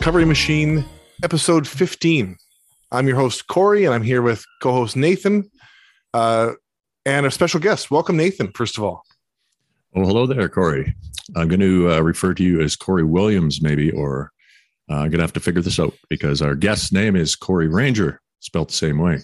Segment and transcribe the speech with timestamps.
[0.00, 0.82] Recovery Machine
[1.22, 2.34] episode 15.
[2.90, 5.50] I'm your host, Corey, and I'm here with co host Nathan
[6.14, 6.52] uh,
[7.04, 7.90] and a special guest.
[7.90, 9.02] Welcome, Nathan, first of all.
[9.92, 10.96] Well, hello there, Corey.
[11.36, 14.32] I'm going to uh, refer to you as Corey Williams, maybe, or
[14.90, 17.68] uh, I'm going to have to figure this out because our guest's name is Corey
[17.68, 19.18] Ranger, spelled the same way.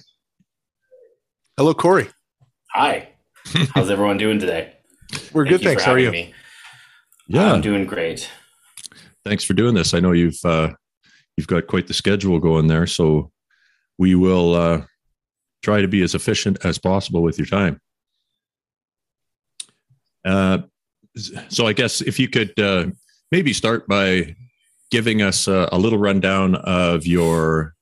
[1.56, 2.10] Hello, Corey.
[2.74, 3.08] Hi.
[3.74, 4.74] How's everyone doing today?
[5.32, 5.84] We're Thank good, thanks.
[5.84, 6.26] for How are having you?
[6.26, 6.34] Me.
[7.28, 8.28] Yeah, I'm doing great.
[9.26, 9.92] Thanks for doing this.
[9.92, 10.70] I know you've uh,
[11.36, 13.30] you've got quite the schedule going there, so
[13.98, 14.82] we will uh,
[15.62, 17.80] try to be as efficient as possible with your time.
[20.24, 20.58] Uh,
[21.48, 22.86] so I guess if you could uh,
[23.32, 24.36] maybe start by
[24.90, 27.74] giving us a, a little rundown of your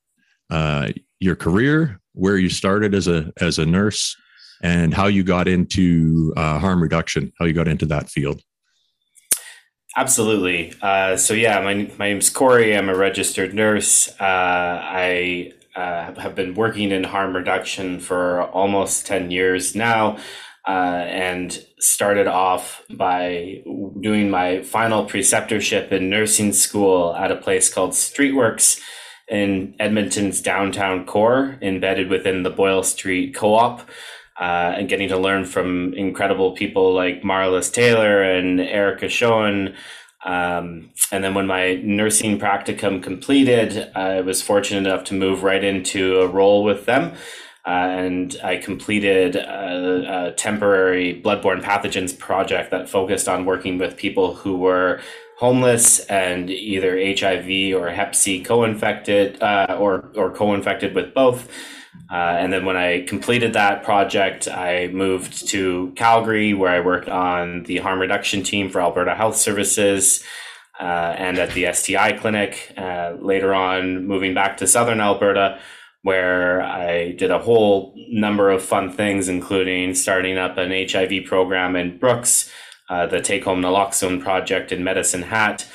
[0.49, 4.15] uh, your career, where you started as a as a nurse,
[4.63, 8.41] and how you got into uh, harm reduction, how you got into that field.
[9.97, 10.73] Absolutely.
[10.81, 12.75] Uh, so yeah, my my name's Corey.
[12.75, 14.09] I'm a registered nurse.
[14.19, 20.17] Uh, I uh, have been working in harm reduction for almost ten years now,
[20.67, 23.63] uh, and started off by
[24.01, 28.81] doing my final preceptorship in nursing school at a place called Streetworks
[29.29, 33.89] in Edmonton's downtown core, embedded within the Boyle Street Co-op.
[34.39, 39.73] Uh, and getting to learn from incredible people like Marliss Taylor and Erica Schoen.
[40.25, 45.63] Um, and then when my nursing practicum completed, I was fortunate enough to move right
[45.63, 47.13] into a role with them.
[47.65, 53.97] Uh, and I completed a, a temporary bloodborne pathogens project that focused on working with
[53.97, 55.01] people who were
[55.37, 61.49] homeless and either HIV or Hep C co-infected uh, or or co-infected with both.
[62.11, 67.09] Uh, and then when I completed that project, I moved to Calgary, where I worked
[67.09, 70.23] on the harm reduction team for Alberta Health Services
[70.79, 70.83] uh,
[71.17, 72.73] and at the STI clinic.
[72.77, 75.59] Uh, later on, moving back to Southern Alberta,
[76.03, 81.75] where I did a whole number of fun things, including starting up an HIV program
[81.75, 82.51] in Brooks,
[82.89, 85.67] uh, the Take Home Naloxone project in Medicine Hat.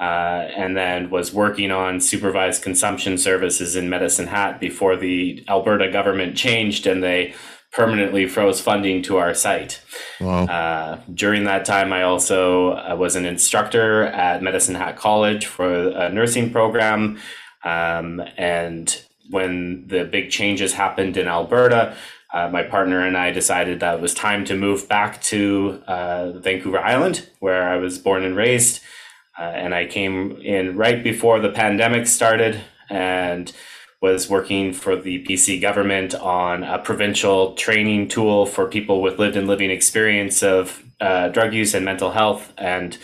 [0.00, 5.90] Uh, and then was working on supervised consumption services in Medicine Hat before the Alberta
[5.90, 7.34] government changed and they
[7.72, 9.80] permanently froze funding to our site.
[10.20, 10.44] Wow.
[10.46, 15.88] Uh, during that time, I also uh, was an instructor at Medicine Hat College for
[15.88, 17.18] a nursing program.
[17.64, 21.94] Um, and when the big changes happened in Alberta,
[22.32, 26.32] uh, my partner and I decided that it was time to move back to uh,
[26.32, 28.80] Vancouver Island, where I was born and raised.
[29.38, 32.60] Uh, and I came in right before the pandemic started
[32.90, 33.52] and
[34.00, 39.36] was working for the BC government on a provincial training tool for people with lived
[39.36, 42.52] and living experience of uh, drug use and mental health.
[42.56, 42.96] And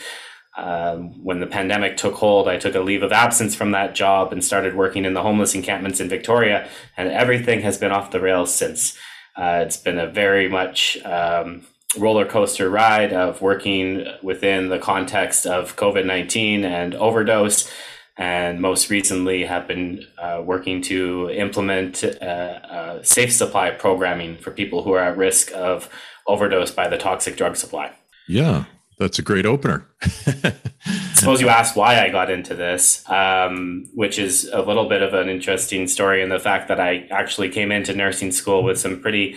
[0.57, 4.33] um, when the pandemic took hold, I took a leave of absence from that job
[4.33, 6.69] and started working in the homeless encampments in Victoria.
[6.97, 8.97] And everything has been off the rails since.
[9.37, 11.67] Uh, it's been a very much um,
[11.97, 17.71] roller coaster ride of working within the context of COVID 19 and overdose.
[18.17, 24.85] And most recently, have been uh, working to implement uh, safe supply programming for people
[24.85, 25.89] who are at risk of
[26.29, 27.93] overdose by the toxic drug supply.
[28.29, 28.67] Yeah,
[28.99, 29.87] that's a great opener.
[31.15, 35.15] Suppose you asked why I got into this, um, which is a little bit of
[35.15, 39.01] an interesting story in the fact that I actually came into nursing school with some
[39.01, 39.37] pretty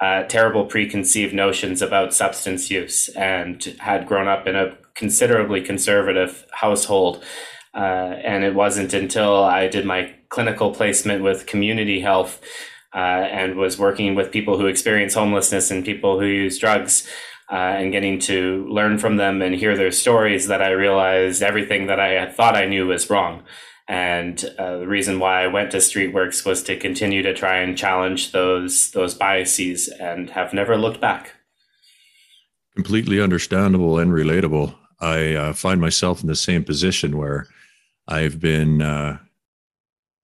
[0.00, 6.46] uh, terrible preconceived notions about substance use and had grown up in a considerably conservative
[6.52, 7.22] household.
[7.74, 12.40] Uh, and it wasn't until I did my clinical placement with community health
[12.94, 17.06] uh, and was working with people who experience homelessness and people who use drugs
[17.50, 21.86] uh, and getting to learn from them and hear their stories that I realized everything
[21.86, 23.44] that I had thought I knew was wrong.
[23.88, 27.78] And uh, the reason why I went to Streetworks was to continue to try and
[27.78, 31.34] challenge those those biases, and have never looked back.
[32.74, 34.74] Completely understandable and relatable.
[35.00, 37.46] I uh, find myself in the same position where
[38.08, 39.18] I've been uh,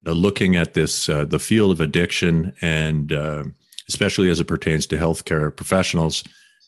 [0.05, 3.45] looking at this uh, the field of addiction, and uh,
[3.89, 6.25] especially as it pertains to healthcare professionals.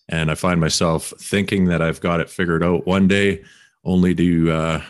[0.09, 3.43] And I find myself thinking that I've got it figured out one day,
[3.85, 4.85] only to uh,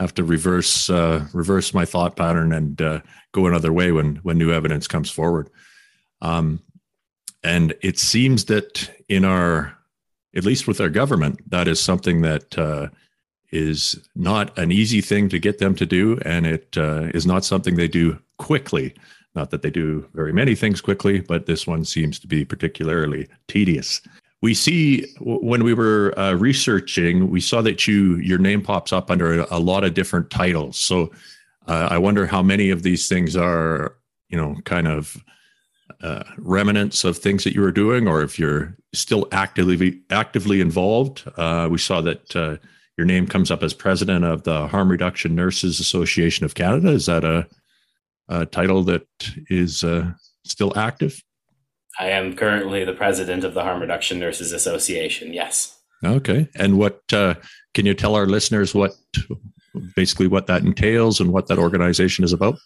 [0.00, 3.00] have to reverse uh, reverse my thought pattern and uh,
[3.32, 5.50] go another way when when new evidence comes forward.
[6.22, 6.60] Um,
[7.42, 9.76] and it seems that in our,
[10.34, 12.88] at least with our government, that is something that uh,
[13.50, 17.44] is not an easy thing to get them to do, and it uh, is not
[17.44, 18.94] something they do quickly.
[19.34, 23.28] Not that they do very many things quickly, but this one seems to be particularly
[23.48, 24.02] tedious.
[24.42, 29.10] We see when we were uh, researching, we saw that you your name pops up
[29.10, 30.76] under a, a lot of different titles.
[30.78, 31.10] So
[31.66, 33.96] uh, I wonder how many of these things are,
[34.28, 35.22] you know, kind of
[36.02, 41.30] uh, remnants of things that you were doing, or if you're still actively actively involved.
[41.36, 42.56] Uh, we saw that uh,
[42.96, 46.88] your name comes up as president of the Harm Reduction Nurses Association of Canada.
[46.88, 47.46] Is that a,
[48.28, 49.06] a title that
[49.48, 50.12] is uh,
[50.44, 51.22] still active?
[51.98, 55.32] I am currently the president of the Harm Reduction Nurses Association.
[55.32, 55.76] Yes.
[56.04, 56.48] Okay.
[56.54, 57.34] And what uh,
[57.74, 58.92] can you tell our listeners what
[59.94, 62.56] basically what that entails and what that organization is about?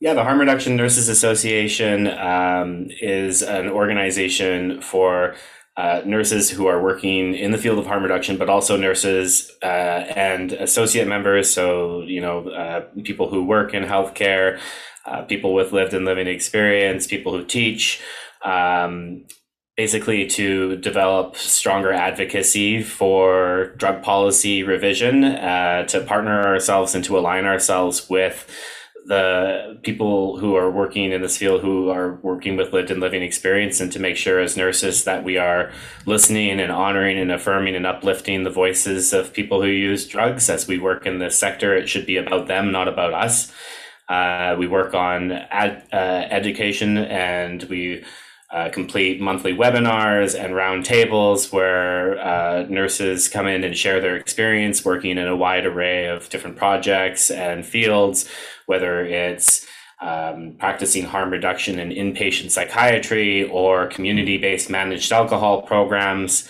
[0.00, 5.34] Yeah, the Harm Reduction Nurses Association um, is an organization for
[5.76, 9.66] uh, nurses who are working in the field of harm reduction, but also nurses uh,
[9.66, 11.48] and associate members.
[11.48, 14.58] So, you know, uh, people who work in healthcare,
[15.06, 18.00] uh, people with lived and living experience, people who teach,
[18.44, 19.24] um,
[19.76, 27.16] basically to develop stronger advocacy for drug policy revision, uh, to partner ourselves and to
[27.18, 28.50] align ourselves with
[29.08, 33.22] the people who are working in this field who are working with lived and living
[33.22, 35.72] experience and to make sure as nurses that we are
[36.04, 40.50] listening and honoring and affirming and uplifting the voices of people who use drugs.
[40.50, 43.50] As we work in this sector it should be about them not about us.
[44.10, 45.96] Uh, we work on ad, uh,
[46.30, 48.04] education and we
[48.50, 54.84] uh, complete monthly webinars and roundtables where uh, nurses come in and share their experience
[54.84, 58.28] working in a wide array of different projects and fields,
[58.64, 59.66] whether it's
[60.00, 66.48] um, practicing harm reduction in inpatient psychiatry or community based managed alcohol programs.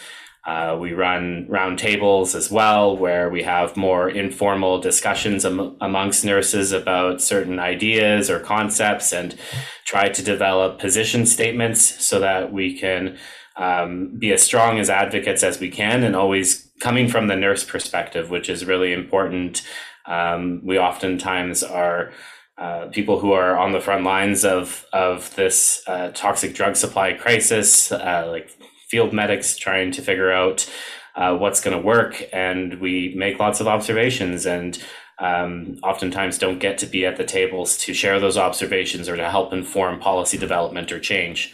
[0.48, 6.72] Uh, we run roundtables as well, where we have more informal discussions am- amongst nurses
[6.72, 9.36] about certain ideas or concepts and
[9.84, 13.18] try to develop position statements so that we can
[13.58, 17.62] um, be as strong as advocates as we can and always coming from the nurse
[17.62, 19.62] perspective, which is really important.
[20.06, 22.10] Um, we oftentimes are.
[22.56, 27.12] Uh, people who are on the front lines of of this uh, toxic drug supply
[27.12, 28.50] crisis, uh, like
[28.88, 30.70] field medics trying to figure out
[31.14, 34.82] uh, what's going to work, and we make lots of observations and.
[35.20, 39.28] Um, oftentimes don't get to be at the tables to share those observations or to
[39.28, 41.52] help inform policy development or change.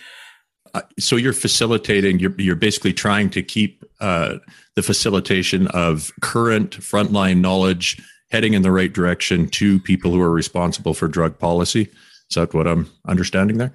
[0.74, 2.18] Uh, so you're facilitating.
[2.18, 4.34] You're you're basically trying to keep uh,
[4.74, 10.32] the facilitation of current frontline knowledge heading in the right direction to people who are
[10.32, 11.82] responsible for drug policy.
[12.28, 13.72] Is that what I'm understanding there?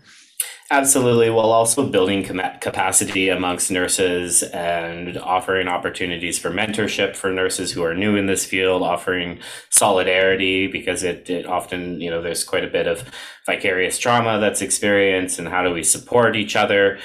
[0.72, 7.84] Absolutely, while also building capacity amongst nurses and offering opportunities for mentorship for nurses who
[7.84, 9.40] are new in this field, offering
[9.72, 13.04] solidarity because it, it often, you know, there's quite a bit of
[13.48, 17.00] vicarious trauma that's experienced and how do we support each other.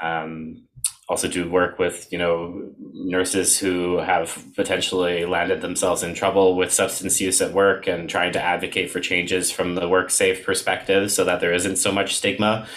[0.00, 0.68] Um,
[1.08, 6.70] also do work with you know nurses who have potentially landed themselves in trouble with
[6.72, 11.10] substance use at work and trying to advocate for changes from the work safe perspective
[11.10, 12.68] so that there isn't so much stigma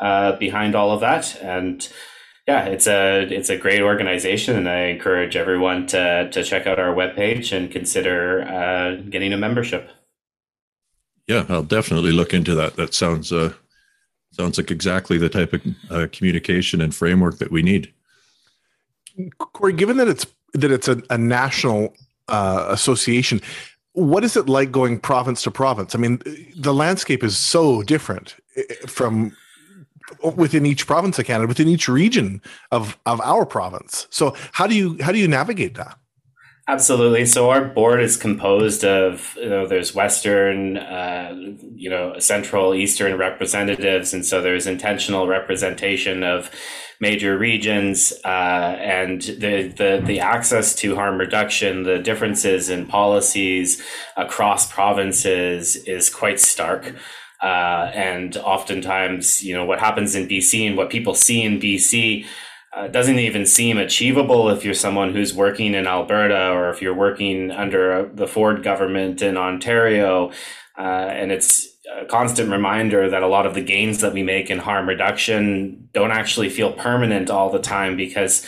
[0.00, 1.40] uh, behind all of that.
[1.42, 1.86] And
[2.46, 6.78] yeah, it's a it's a great organization, and I encourage everyone to to check out
[6.78, 9.90] our webpage and consider uh, getting a membership.
[11.26, 12.76] Yeah, I'll definitely look into that.
[12.76, 13.52] That sounds uh,
[14.30, 17.92] sounds like exactly the type of uh, communication and framework that we need.
[19.36, 21.94] Corey, given that it's that it's a, a national
[22.28, 23.42] uh, association,
[23.92, 25.94] what is it like going province to province?
[25.94, 26.22] I mean,
[26.56, 29.36] the landscape is so different eh, from
[30.36, 34.06] within each province of Canada, within each region of of our province.
[34.10, 35.98] So how do you how do you navigate that?
[36.68, 37.24] Absolutely.
[37.24, 41.34] So our board is composed of you know there's Western, uh,
[41.74, 46.50] you know Central, Eastern representatives, and so there's intentional representation of
[47.00, 53.82] major regions uh, and the, the the access to harm reduction, the differences in policies
[54.18, 56.94] across provinces is quite stark.
[57.42, 62.26] Uh, and oftentimes, you know, what happens in BC and what people see in BC
[62.76, 66.94] uh, doesn't even seem achievable if you're someone who's working in Alberta or if you're
[66.94, 70.30] working under the Ford government in Ontario.
[70.76, 71.66] Uh, and it's
[71.96, 75.88] a constant reminder that a lot of the gains that we make in harm reduction
[75.92, 78.46] don't actually feel permanent all the time because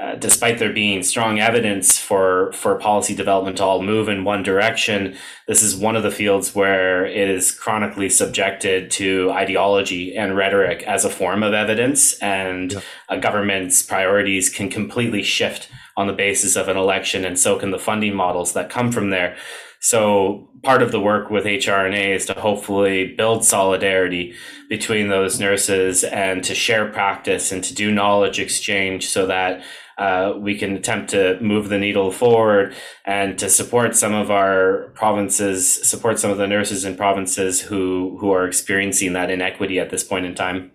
[0.00, 4.42] uh, despite there being strong evidence for for policy development to all move in one
[4.42, 5.14] direction,
[5.46, 10.82] this is one of the fields where it is chronically subjected to ideology and rhetoric
[10.84, 12.80] as a form of evidence, and yeah.
[13.10, 17.70] a government's priorities can completely shift on the basis of an election, and so can
[17.70, 19.36] the funding models that come from there.
[19.82, 24.34] So part of the work with HRNA is to hopefully build solidarity
[24.68, 29.62] between those nurses and to share practice and to do knowledge exchange so that
[30.00, 34.90] uh, we can attempt to move the needle forward and to support some of our
[34.94, 39.90] provinces, support some of the nurses in provinces who who are experiencing that inequity at
[39.90, 40.72] this point in time.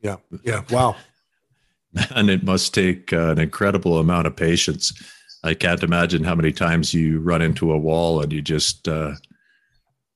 [0.00, 0.96] Yeah, yeah, wow.
[2.10, 4.92] And it must take uh, an incredible amount of patience.
[5.42, 8.86] I can't imagine how many times you run into a wall and you just.
[8.86, 9.14] Uh,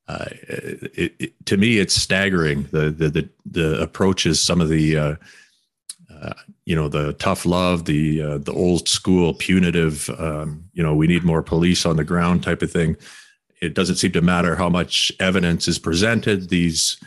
[0.07, 4.97] uh, it, it, to me, it's staggering the the the, the approaches some of the
[4.97, 5.15] uh,
[6.13, 10.95] uh, you know the tough love, the uh, the old school punitive, um, you know,
[10.95, 12.97] we need more police on the ground type of thing.
[13.61, 16.49] It doesn't seem to matter how much evidence is presented.
[16.49, 16.99] These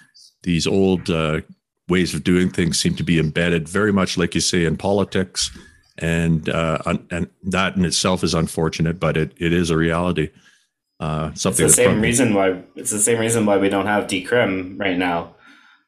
[0.44, 1.42] these old uh,
[1.88, 5.50] ways of doing things seem to be embedded very much, like you say, in politics,
[5.98, 6.80] and uh,
[7.12, 10.30] and that in itself is unfortunate, but it, it is a reality.
[11.00, 13.88] Uh, something it's the same probably, reason why it's the same reason why we don't
[13.88, 15.36] have decrim right now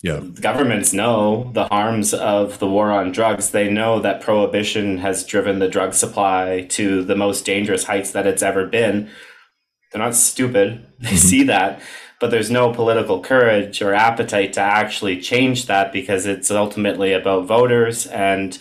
[0.05, 0.19] yeah.
[0.19, 3.49] Governments know the harms of the war on drugs.
[3.49, 8.27] They know that prohibition has driven the drug supply to the most dangerous heights that
[8.27, 9.09] it's ever been.
[9.91, 10.85] They're not stupid.
[10.99, 11.17] They mm-hmm.
[11.17, 11.81] see that,
[12.21, 17.47] but there's no political courage or appetite to actually change that because it's ultimately about
[17.47, 18.59] voters and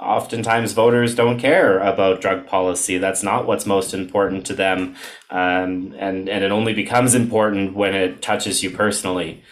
[0.00, 2.96] oftentimes voters don't care about drug policy.
[2.98, 4.94] That's not what's most important to them.
[5.30, 9.42] Um, and, and it only becomes important when it touches you personally.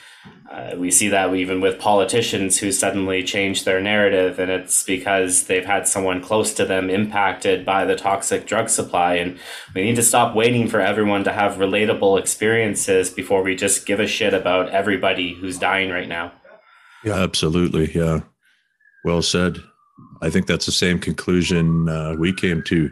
[0.51, 5.45] Uh, we see that even with politicians who suddenly change their narrative, and it's because
[5.45, 9.15] they've had someone close to them impacted by the toxic drug supply.
[9.15, 9.39] And
[9.75, 13.99] we need to stop waiting for everyone to have relatable experiences before we just give
[13.99, 16.33] a shit about everybody who's dying right now.
[17.03, 17.93] Yeah, absolutely.
[17.93, 18.21] Yeah.
[19.05, 19.59] Well said.
[20.23, 22.91] I think that's the same conclusion uh, we came to,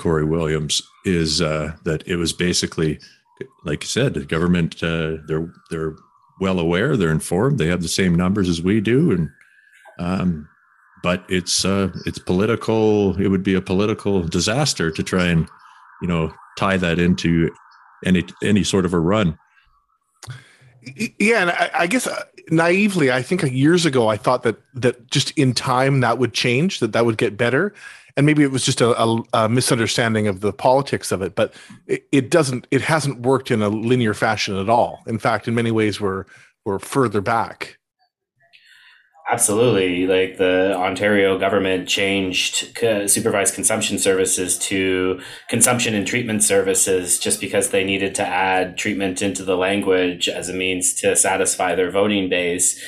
[0.00, 3.00] Corey Williams, is uh, that it was basically,
[3.64, 5.96] like you said, the government, uh, they're, they're,
[6.40, 9.30] well aware, they're informed, they have the same numbers as we do, and
[9.98, 10.48] um,
[11.02, 13.20] but it's uh, it's political.
[13.20, 15.48] It would be a political disaster to try and
[16.02, 17.50] you know tie that into
[18.04, 19.38] any any sort of a run.
[21.18, 25.10] Yeah, and I, I guess uh, naively, I think years ago I thought that that
[25.10, 27.74] just in time that would change, that that would get better,
[28.18, 31.36] and maybe it was just a, a, a misunderstanding of the politics of it.
[31.36, 31.54] But
[31.86, 35.04] it, it, doesn't, it hasn't worked in a linear fashion at all.
[35.06, 36.24] In fact, in many ways, we're
[36.64, 37.78] we're further back.
[39.30, 40.06] Absolutely.
[40.06, 47.70] Like the Ontario government changed supervised consumption services to consumption and treatment services just because
[47.70, 52.28] they needed to add treatment into the language as a means to satisfy their voting
[52.28, 52.82] base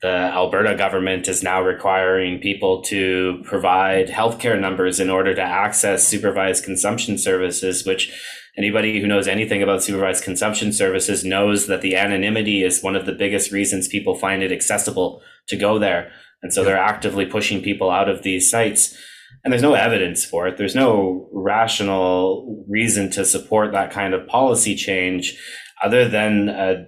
[0.00, 6.06] the Alberta government is now requiring people to provide healthcare numbers in order to access
[6.06, 8.12] supervised consumption services, which
[8.56, 13.06] anybody who knows anything about supervised consumption services knows that the anonymity is one of
[13.06, 16.12] the biggest reasons people find it accessible to go there.
[16.42, 18.96] And so they're actively pushing people out of these sites.
[19.42, 20.58] And there's no evidence for it.
[20.58, 25.36] There's no rational reason to support that kind of policy change
[25.82, 26.86] other than a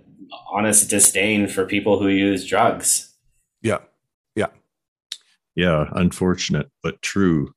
[0.51, 3.15] honest disdain for people who use drugs.
[3.63, 3.79] Yeah.
[4.37, 4.49] Yeah.
[5.55, 5.91] Yeah.
[5.93, 7.53] Unfortunate, but true.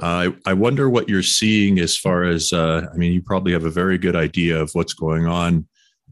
[0.00, 3.52] Uh, I, I wonder what you're seeing as far as, uh, I mean, you probably
[3.52, 5.66] have a very good idea of what's going on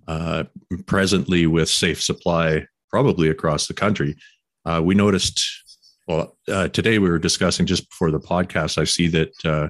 [0.07, 0.45] uh,
[0.87, 4.17] presently with safe supply, probably across the country.
[4.67, 5.43] Uh, we noticed,
[6.07, 9.69] well, uh, today we were discussing just before the podcast, I see that uh,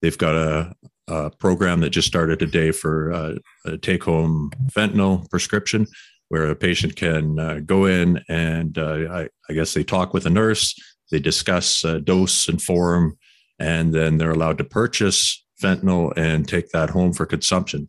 [0.00, 0.72] they've got a,
[1.08, 3.34] a program that just started today for uh,
[3.66, 5.86] a take home fentanyl prescription
[6.28, 10.24] where a patient can uh, go in and uh, I, I, guess they talk with
[10.24, 10.74] a nurse,
[11.10, 13.18] they discuss uh, dose and form,
[13.58, 17.88] and then they're allowed to purchase fentanyl and take that home for consumption.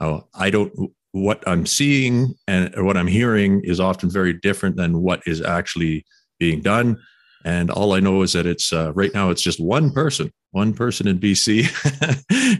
[0.00, 0.72] I don't,
[1.12, 6.04] what I'm seeing and what I'm hearing is often very different than what is actually
[6.38, 6.98] being done.
[7.48, 10.72] And all I know is that it's uh, right now, it's just one person one
[10.72, 11.64] person in BC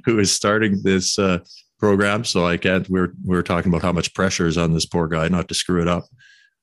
[0.05, 1.39] who is starting this uh,
[1.79, 2.25] program.
[2.25, 2.89] So I can't.
[2.89, 5.81] We're we're talking about how much pressure is on this poor guy not to screw
[5.83, 6.05] it up.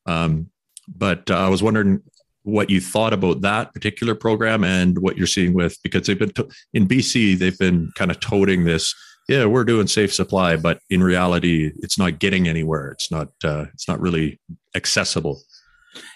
[0.06, 0.50] Um,
[0.88, 2.02] but uh, I was wondering
[2.44, 6.30] what you thought about that particular program and what you're seeing with because they've been
[6.34, 8.94] to, in BC they've been kind of toting this.
[9.28, 12.92] Yeah, we're doing safe supply, but in reality, it's not getting anywhere.
[12.92, 13.30] It's not.
[13.44, 14.40] Uh, it's not really
[14.76, 15.42] accessible.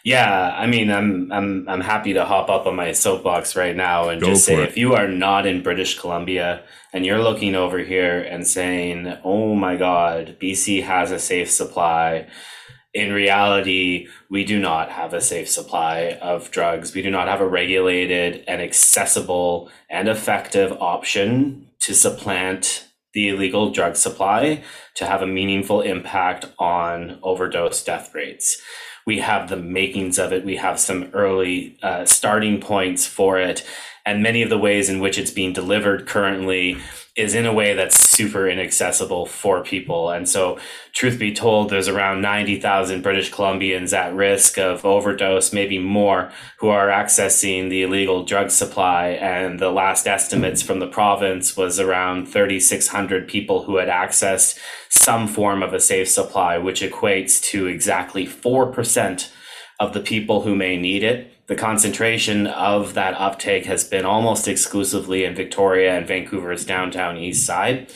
[0.04, 4.10] Yeah, I mean, I'm I'm I'm happy to hop up on my soapbox right now
[4.10, 4.70] and Go just say it.
[4.70, 9.56] if you are not in British Columbia and you're looking over here and saying, "Oh
[9.56, 12.28] my God, BC has a safe supply."
[12.92, 16.96] In reality, we do not have a safe supply of drugs.
[16.96, 23.72] We do not have a regulated and accessible and effective option to supplant the illegal
[23.72, 24.64] drug supply
[24.96, 28.62] to have a meaningful impact on overdose death rates.
[29.06, 30.46] We have the makings of it.
[30.46, 33.66] We have some early uh, starting points for it.
[34.06, 36.78] And many of the ways in which it's being delivered currently
[37.20, 40.10] is in a way that's super inaccessible for people.
[40.10, 40.58] And so,
[40.94, 46.70] truth be told, there's around 90,000 British Columbians at risk of overdose, maybe more, who
[46.70, 49.10] are accessing the illegal drug supply.
[49.10, 54.58] And the last estimates from the province was around 3,600 people who had accessed
[54.88, 59.32] some form of a safe supply, which equates to exactly 4%
[59.80, 64.48] of the people who may need it the concentration of that uptake has been almost
[64.48, 67.92] exclusively in Victoria and Vancouver's downtown east side.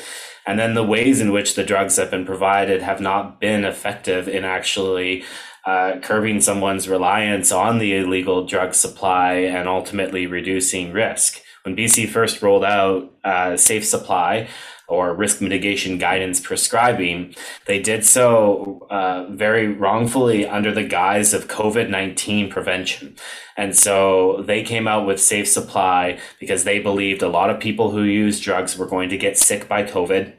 [0.48, 4.28] And then the ways in which the drugs have been provided have not been effective
[4.28, 5.24] in actually
[5.66, 11.40] uh, curbing someone's reliance on the illegal drug supply and ultimately reducing risk.
[11.62, 14.50] When BC first rolled out uh, safe supply,
[14.88, 17.36] or risk mitigation guidance prescribing,
[17.66, 23.16] they did so uh, very wrongfully under the guise of COVID 19 prevention.
[23.58, 27.92] And so they came out with safe supply because they believed a lot of people
[27.92, 30.34] who use drugs were going to get sick by COVID.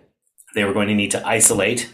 [0.55, 1.93] They were going to need to isolate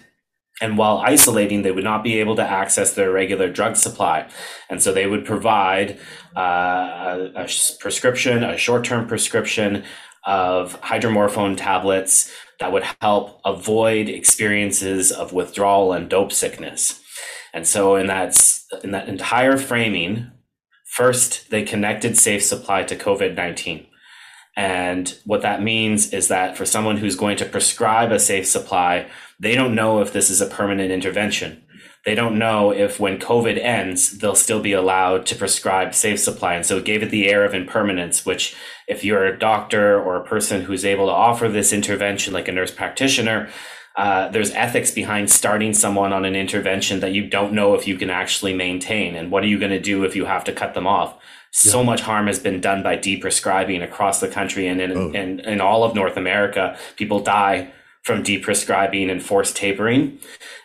[0.60, 4.28] and while isolating, they would not be able to access their regular drug supply.
[4.68, 5.98] And so they would provide
[6.36, 9.84] uh, a, a, prescription, a short term prescription
[10.24, 17.02] of hydromorphone tablets that would help avoid experiences of withdrawal and dope sickness.
[17.52, 18.38] And so in that
[18.84, 20.30] in that entire framing,
[20.84, 23.86] first they connected safe supply to COVID-19.
[24.56, 29.08] And what that means is that for someone who's going to prescribe a safe supply,
[29.38, 31.62] they don't know if this is a permanent intervention
[32.06, 36.54] they don't know if when COVID ends, they'll still be allowed to prescribe safe supply.
[36.54, 38.56] And so it gave it the air of impermanence, which
[38.88, 42.52] if you're a doctor or a person who's able to offer this intervention, like a
[42.52, 43.50] nurse practitioner,
[43.96, 47.96] uh, there's ethics behind starting someone on an intervention that you don't know if you
[47.96, 49.14] can actually maintain.
[49.14, 51.12] And what are you going to do if you have to cut them off?
[51.12, 51.72] Yeah.
[51.72, 55.10] So much harm has been done by deprescribing across the country and in, oh.
[55.10, 56.78] in, in all of North America.
[56.96, 60.18] People die from deprescribing and forced tapering.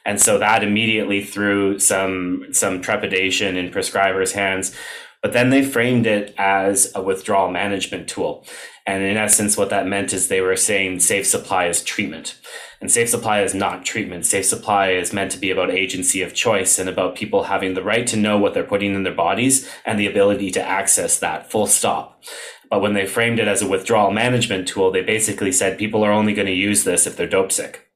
[0.05, 4.75] And so that immediately threw some some trepidation in prescribers' hands.
[5.21, 8.45] But then they framed it as a withdrawal management tool.
[8.85, 12.39] And in essence, what that meant is they were saying safe supply is treatment.
[12.79, 14.27] And safe supply is not treatment.
[14.27, 17.81] Safe supply is meant to be about agency of choice and about people having the
[17.81, 21.49] right to know what they're putting in their bodies and the ability to access that
[21.49, 22.21] full stop.
[22.69, 26.11] But when they framed it as a withdrawal management tool, they basically said people are
[26.11, 27.87] only going to use this if they're dope sick.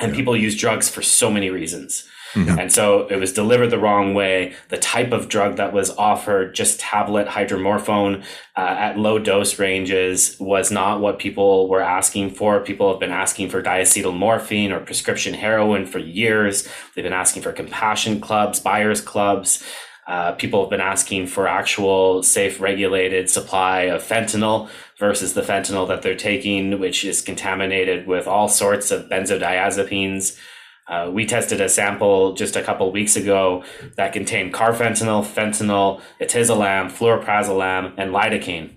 [0.00, 0.16] And yeah.
[0.16, 2.08] people use drugs for so many reasons.
[2.36, 2.58] Mm-hmm.
[2.58, 4.52] And so it was delivered the wrong way.
[4.68, 8.22] The type of drug that was offered, just tablet hydromorphone
[8.56, 12.60] uh, at low dose ranges, was not what people were asking for.
[12.60, 16.68] People have been asking for diacetylmorphine or prescription heroin for years.
[16.94, 19.64] They've been asking for compassion clubs, buyers clubs.
[20.06, 25.88] Uh, people have been asking for actual safe regulated supply of fentanyl versus the fentanyl
[25.88, 30.38] that they're taking, which is contaminated with all sorts of benzodiazepines.
[30.88, 33.64] Uh, we tested a sample just a couple weeks ago
[33.96, 38.76] that contained carfentanil, fentanyl, etizolam, flualprazolam, and lidocaine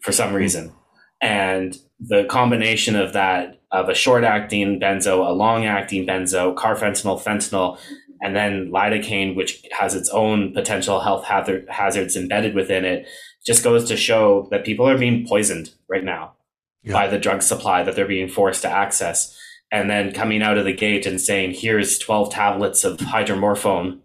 [0.00, 0.72] for some reason.
[1.20, 7.22] And the combination of that, of a short acting benzo, a long acting benzo, carfentanil,
[7.22, 7.78] fentanyl,
[8.22, 13.06] and then lidocaine, which has its own potential health hazard, hazards embedded within it,
[13.44, 16.34] just goes to show that people are being poisoned right now
[16.82, 16.92] yeah.
[16.92, 19.36] by the drug supply that they're being forced to access.
[19.70, 24.00] And then coming out of the gate and saying, "Here's 12 tablets of hydromorphone,"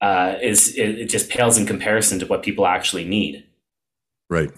[0.00, 3.46] uh, is it, it just pales in comparison to what people actually need.
[4.28, 4.50] Right.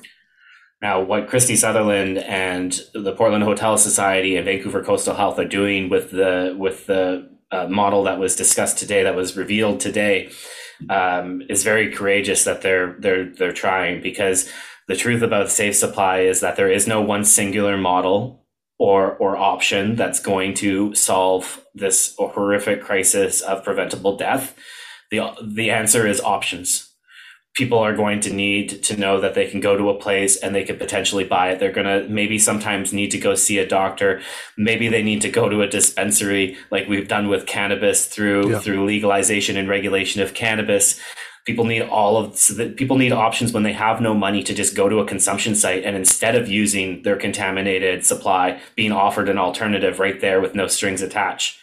[0.82, 5.88] Now, what Christy Sutherland and the Portland Hotel Society and Vancouver Coastal Health are doing
[5.88, 10.30] with the with the uh, model that was discussed today, that was revealed today,
[10.90, 14.50] um, is very courageous that they're they're they're trying because
[14.88, 18.44] the truth about safe supply is that there is no one singular model
[18.78, 24.56] or or option that's going to solve this horrific crisis of preventable death.
[25.10, 26.91] the The answer is options
[27.54, 30.54] people are going to need to know that they can go to a place and
[30.54, 31.58] they could potentially buy it.
[31.58, 34.22] They're going to maybe sometimes need to go see a doctor.
[34.56, 38.58] Maybe they need to go to a dispensary like we've done with cannabis through yeah.
[38.58, 40.98] through legalization and regulation of cannabis.
[41.44, 44.54] People need all of so that people need options when they have no money to
[44.54, 49.28] just go to a consumption site and instead of using their contaminated supply being offered
[49.28, 51.58] an alternative right there with no strings attached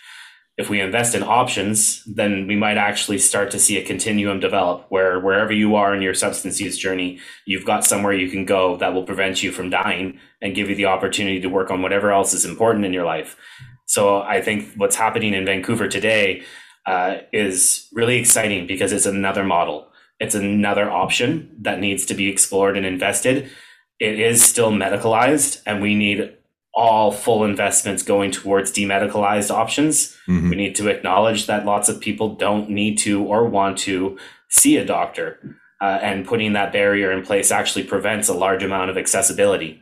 [0.59, 4.85] if we invest in options, then we might actually start to see a continuum develop
[4.89, 8.75] where wherever you are in your substance use journey, you've got somewhere you can go
[8.75, 12.11] that will prevent you from dying and give you the opportunity to work on whatever
[12.11, 13.37] else is important in your life.
[13.85, 16.43] So I think what's happening in Vancouver today
[16.85, 19.87] uh, is really exciting because it's another model.
[20.19, 23.49] It's another option that needs to be explored and invested.
[23.97, 26.35] It is still medicalized, and we need
[26.79, 30.15] all full investments going towards demedicalized options.
[30.27, 30.49] Mm-hmm.
[30.49, 34.77] We need to acknowledge that lots of people don't need to or want to see
[34.77, 35.57] a doctor.
[35.81, 39.81] Uh, and putting that barrier in place actually prevents a large amount of accessibility.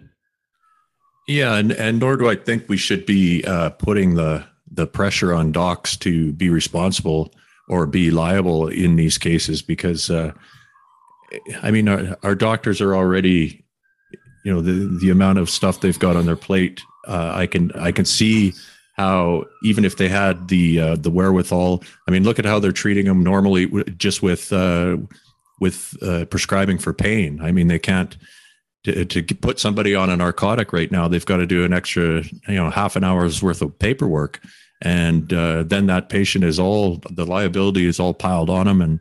[1.28, 5.34] Yeah, and, and nor do I think we should be uh, putting the the pressure
[5.34, 7.34] on docs to be responsible
[7.70, 10.34] or be liable in these cases because, uh,
[11.62, 13.66] I mean, our, our doctors are already
[14.48, 17.72] you know the the amount of stuff they've got on their plate uh, i can
[17.74, 18.54] i can see
[18.94, 22.72] how even if they had the uh, the wherewithal i mean look at how they're
[22.72, 24.96] treating them normally just with uh,
[25.60, 27.40] with uh, prescribing for pain.
[27.42, 28.16] I mean they can't
[28.84, 32.24] to, to put somebody on a narcotic right now they've got to do an extra
[32.48, 34.42] you know half an hour's worth of paperwork.
[34.84, 39.00] And uh, then that patient is all the liability is all piled on them and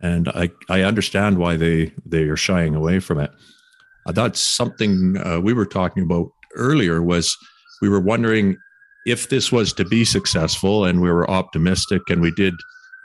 [0.00, 3.30] and i i understand why they they are shying away from it
[4.12, 7.36] that's something uh, we were talking about earlier was
[7.80, 8.56] we were wondering
[9.06, 12.54] if this was to be successful and we were optimistic and we did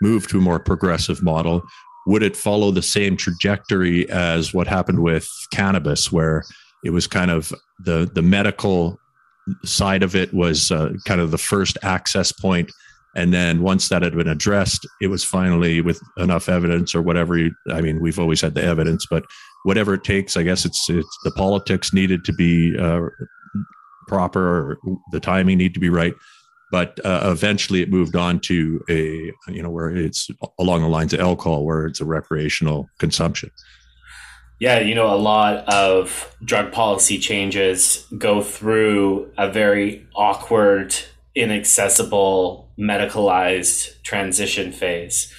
[0.01, 1.61] move to a more progressive model
[2.07, 6.43] would it follow the same trajectory as what happened with cannabis where
[6.83, 8.97] it was kind of the the medical
[9.63, 12.71] side of it was uh, kind of the first access point
[13.15, 17.37] and then once that had been addressed it was finally with enough evidence or whatever
[17.37, 19.23] you, i mean we've always had the evidence but
[19.63, 20.37] whatever it takes.
[20.37, 23.01] I guess it's it's the politics needed to be uh,
[24.07, 24.77] proper,
[25.11, 26.13] the timing need to be right.
[26.71, 31.13] But uh, eventually, it moved on to a you know where it's along the lines
[31.13, 33.49] of alcohol, where it's a recreational consumption.
[34.59, 40.93] Yeah, you know, a lot of drug policy changes go through a very awkward,
[41.33, 45.33] inaccessible, medicalized transition phase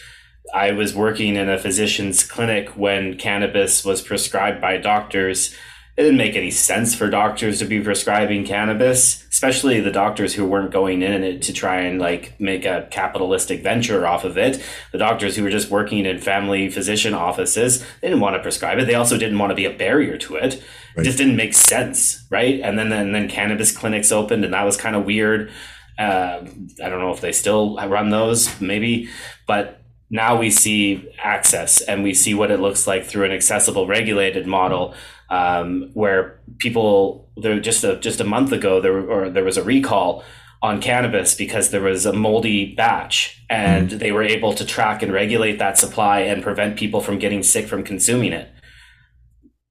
[0.55, 5.55] I was working in a physician's clinic when cannabis was prescribed by doctors.
[5.97, 10.47] It didn't make any sense for doctors to be prescribing cannabis, especially the doctors who
[10.47, 14.63] weren't going in it to try and like make a capitalistic venture off of it.
[14.93, 18.79] The doctors who were just working in family physician offices, they didn't want to prescribe
[18.79, 18.87] it.
[18.87, 20.63] They also didn't want to be a barrier to it.
[20.97, 21.03] Right.
[21.03, 22.61] It just didn't make sense, right?
[22.61, 25.51] And then then, then cannabis clinics opened, and that was kind of weird.
[25.99, 26.47] Uh,
[26.83, 29.11] I don't know if they still run those, maybe,
[29.47, 29.80] but
[30.11, 34.47] now we see access and we see what it looks like through an accessible regulated
[34.47, 34.95] model
[35.31, 39.63] um, where people there just a just a month ago there or there was a
[39.63, 40.25] recall
[40.63, 43.99] on cannabis because there was a moldy batch and mm-hmm.
[43.99, 47.67] they were able to track and regulate that supply and prevent people from getting sick
[47.67, 48.51] from consuming it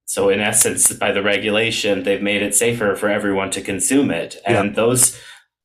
[0.06, 4.38] so in essence by the regulation they've made it safer for everyone to consume it
[4.46, 4.76] and yeah.
[4.76, 5.20] those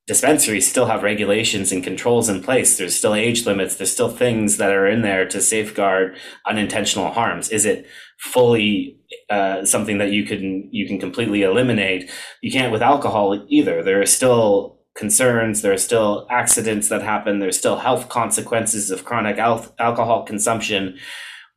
[0.07, 2.77] dispensaries still have regulations and controls in place.
[2.77, 3.77] There's still age limits.
[3.77, 7.49] There's still things that are in there to safeguard unintentional harms.
[7.51, 7.87] Is it
[8.19, 8.99] fully
[9.31, 12.11] uh, something that you can you can completely eliminate?
[12.43, 13.83] You can't with alcohol either.
[13.83, 15.62] There are still concerns.
[15.62, 17.38] There are still accidents that happen.
[17.38, 20.99] There's still health consequences of chronic al- alcohol consumption.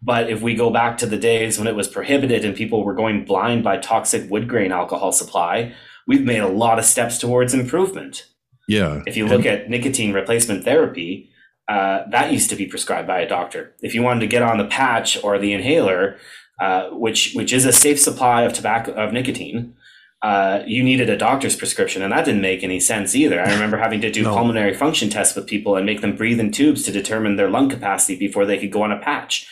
[0.02, 2.94] But if we go back to the days when it was prohibited and people were
[2.94, 5.74] going blind by toxic wood grain alcohol supply,
[6.08, 8.26] we've made a lot of steps towards improvement.
[8.68, 9.02] Yeah.
[9.06, 11.30] If you look and- at nicotine replacement therapy,
[11.68, 13.74] uh, that used to be prescribed by a doctor.
[13.82, 16.18] If you wanted to get on the patch or the inhaler,
[16.62, 19.76] uh, which which is a safe supply of tobacco of nicotine,
[20.24, 23.40] uh, you needed a doctor's prescription, and that didn't make any sense either.
[23.42, 24.34] I remember having to do no.
[24.34, 27.70] pulmonary function tests with people and make them breathe in tubes to determine their lung
[27.70, 29.48] capacity before they could go on a patch.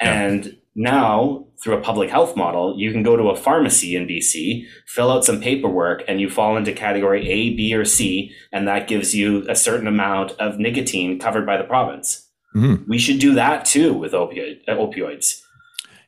[0.00, 4.66] And now, through a public health model, you can go to a pharmacy in BC,
[4.86, 8.88] fill out some paperwork, and you fall into category A, B, or C, and that
[8.88, 12.26] gives you a certain amount of nicotine covered by the province.
[12.54, 12.90] Mm-hmm.
[12.90, 15.42] We should do that too with opioid, uh, opioids.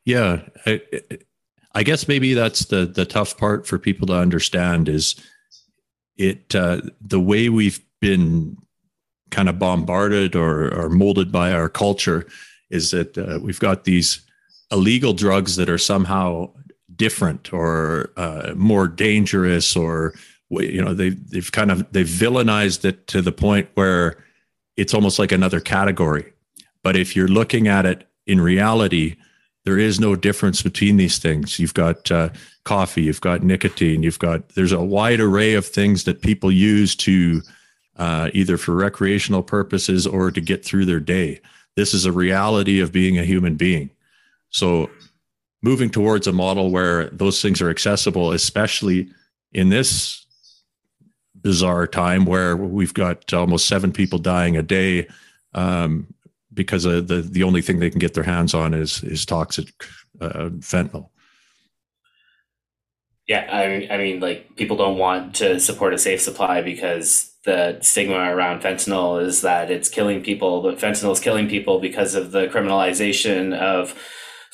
[0.05, 0.81] Yeah, I,
[1.75, 5.15] I, guess maybe that's the the tough part for people to understand is
[6.17, 8.59] it uh, the way we've been
[9.31, 12.27] kind of bombarded or, or molded by our culture
[12.71, 14.21] is that uh, we've got these
[14.71, 16.51] illegal drugs that are somehow
[16.97, 20.15] different or uh, more dangerous or
[20.51, 24.23] you know they they've kind of they've villainized it to the point where
[24.77, 26.33] it's almost like another category
[26.83, 29.17] but if you're looking at it in reality
[29.65, 32.29] there is no difference between these things you've got uh,
[32.65, 36.95] coffee you've got nicotine you've got there's a wide array of things that people use
[36.95, 37.43] to
[37.97, 41.41] uh, either for recreational purposes or to get through their day.
[41.77, 43.91] This is a reality of being a human being.
[44.55, 44.89] So,
[45.63, 49.09] moving towards a model where those things are accessible, especially
[49.53, 50.25] in this
[51.35, 55.09] bizarre time where we've got almost seven people dying a day
[55.55, 56.07] um,
[56.53, 59.69] because of the the only thing they can get their hands on is is toxic
[60.21, 61.09] uh, fentanyl.
[63.27, 67.79] Yeah, I, I mean, like people don't want to support a safe supply because the
[67.81, 72.31] stigma around fentanyl is that it's killing people, but fentanyl is killing people because of
[72.31, 73.99] the criminalization of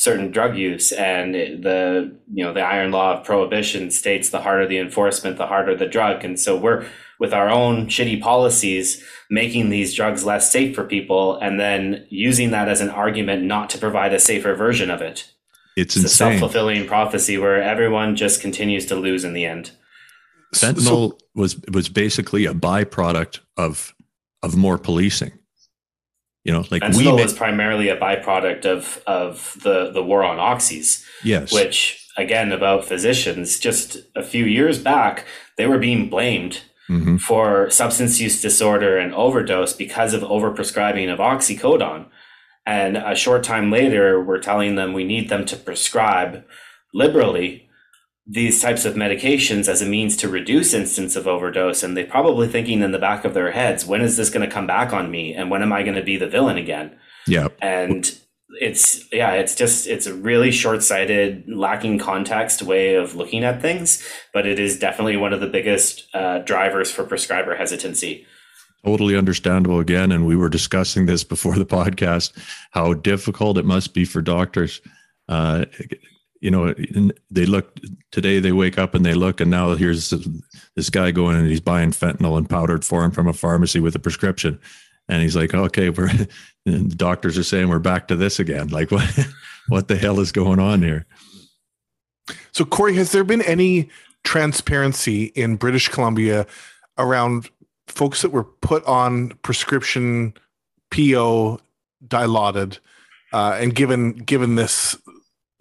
[0.01, 4.67] certain drug use and the you know the iron law of prohibition states the harder
[4.67, 6.25] the enforcement the harder the drug.
[6.25, 6.87] And so we're
[7.19, 12.51] with our own shitty policies making these drugs less safe for people and then using
[12.51, 15.31] that as an argument not to provide a safer version of it.
[15.77, 16.29] It's, it's insane.
[16.29, 19.73] a self-fulfilling prophecy where everyone just continues to lose in the end.
[20.55, 23.95] Fentanyl so, was was basically a byproduct of
[24.43, 25.33] of more policing
[26.45, 31.05] you know, like we was primarily a byproduct of of the the war on oxys.
[31.23, 35.27] Yes, which again about physicians, just a few years back,
[35.57, 37.17] they were being blamed mm-hmm.
[37.17, 42.07] for substance use disorder and overdose because of overprescribing of oxycodone.
[42.67, 46.45] And a short time later, we're telling them we need them to prescribe
[46.93, 47.70] liberally
[48.27, 52.47] these types of medications as a means to reduce instance of overdose and they're probably
[52.47, 55.11] thinking in the back of their heads when is this going to come back on
[55.11, 56.97] me and when am i going to be the villain again?
[57.27, 57.49] Yeah.
[57.61, 58.11] And
[58.61, 64.07] it's yeah it's just it's a really short-sighted lacking context way of looking at things
[64.35, 68.27] but it is definitely one of the biggest uh, drivers for prescriber hesitancy.
[68.85, 72.33] Totally understandable again and we were discussing this before the podcast
[72.73, 74.81] how difficult it must be for doctors
[75.29, 75.65] uh,
[76.41, 76.75] you know,
[77.31, 77.79] they look
[78.13, 80.11] today, they wake up and they look, and now here's
[80.75, 83.99] this guy going and he's buying fentanyl and powdered form from a pharmacy with a
[83.99, 84.59] prescription.
[85.09, 86.11] And he's like, okay, we're,
[86.65, 88.69] the doctors are saying we're back to this again.
[88.73, 89.29] Like, what,
[89.69, 91.07] what the hell is going on here?
[92.53, 93.91] So, Corey, has there been any
[94.25, 96.47] transparency in British Columbia
[96.99, 97.51] around
[97.87, 100.35] folks that were put on prescription
[100.91, 101.61] PO
[102.07, 102.79] dilaudid
[103.33, 104.97] uh, and given given this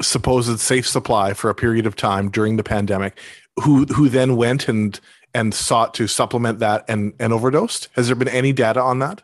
[0.01, 3.17] supposed safe supply for a period of time during the pandemic,
[3.57, 4.99] who who then went and
[5.33, 7.89] and sought to supplement that and and overdosed.
[7.93, 9.21] Has there been any data on that?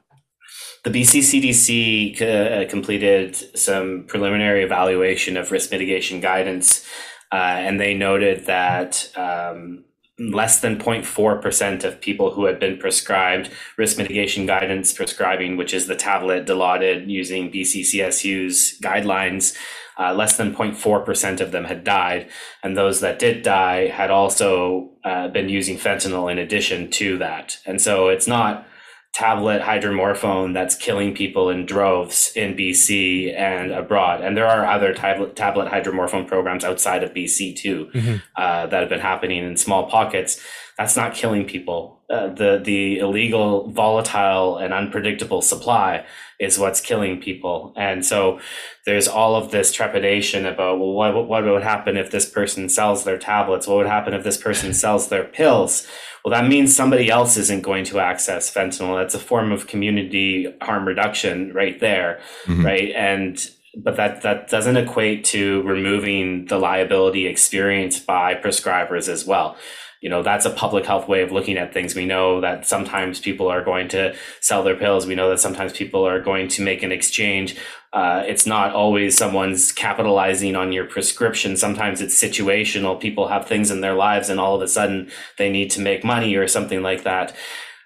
[0.84, 6.86] The BC CDC uh, completed some preliminary evaluation of risk mitigation guidance,
[7.32, 9.12] uh, and they noted that.
[9.16, 9.86] Um,
[10.18, 15.88] less than 0.4% of people who had been prescribed risk mitigation guidance prescribing, which is
[15.88, 19.58] the tablet dilaudid using BCCSU's guidelines,
[20.00, 22.30] uh, less than 0.4% of them had died.
[22.64, 27.58] And those that did die had also uh, been using fentanyl in addition to that.
[27.66, 28.68] And so it's not
[29.16, 34.22] tablet hydromorphone that's killing people in droves in BC and abroad.
[34.22, 38.16] And there are other tablet, tablet hydromorphone programs outside of BC too mm-hmm.
[38.36, 40.44] uh, that have been happening in small pockets.
[40.78, 42.02] That's not killing people.
[42.10, 46.06] Uh, the the illegal, volatile, and unpredictable supply
[46.40, 47.74] is what's killing people.
[47.76, 48.40] And so
[48.86, 53.04] there's all of this trepidation about well, what what would happen if this person sells
[53.04, 53.68] their tablets?
[53.68, 55.88] What would happen if this person sells their pills?
[56.24, 59.00] Well, that means somebody else isn't going to access fentanyl.
[59.00, 62.66] That's a form of community harm reduction right there, mm-hmm.
[62.66, 62.92] right?
[62.96, 63.40] And
[63.78, 69.58] but that that doesn't equate to removing the liability experienced by prescribers as well
[70.06, 71.96] you know that's a public health way of looking at things.
[71.96, 75.08] We know that sometimes people are going to sell their pills.
[75.08, 77.58] We know that sometimes people are going to make an exchange.
[77.92, 81.58] Uh, it's not always someone's capitalizing on your prescription.
[81.58, 83.02] Sometimes it's situational.
[83.02, 86.04] People have things in their lives and all of a sudden they need to make
[86.04, 87.36] money or something like that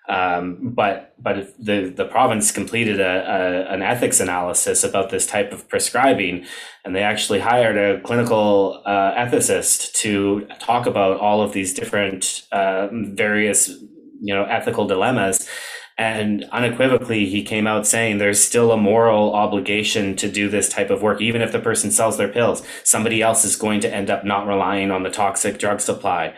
[0.10, 5.52] um, but but the the province completed a, a, an ethics analysis about this type
[5.52, 6.46] of prescribing,
[6.84, 12.42] and they actually hired a clinical uh, ethicist to talk about all of these different
[12.52, 13.70] uh, various
[14.20, 15.48] you know ethical dilemmas.
[15.96, 20.90] And unequivocally, he came out saying there's still a moral obligation to do this type
[20.90, 22.64] of work, even if the person sells their pills.
[22.86, 26.34] Somebody else is going to end up not relying on the toxic drug supply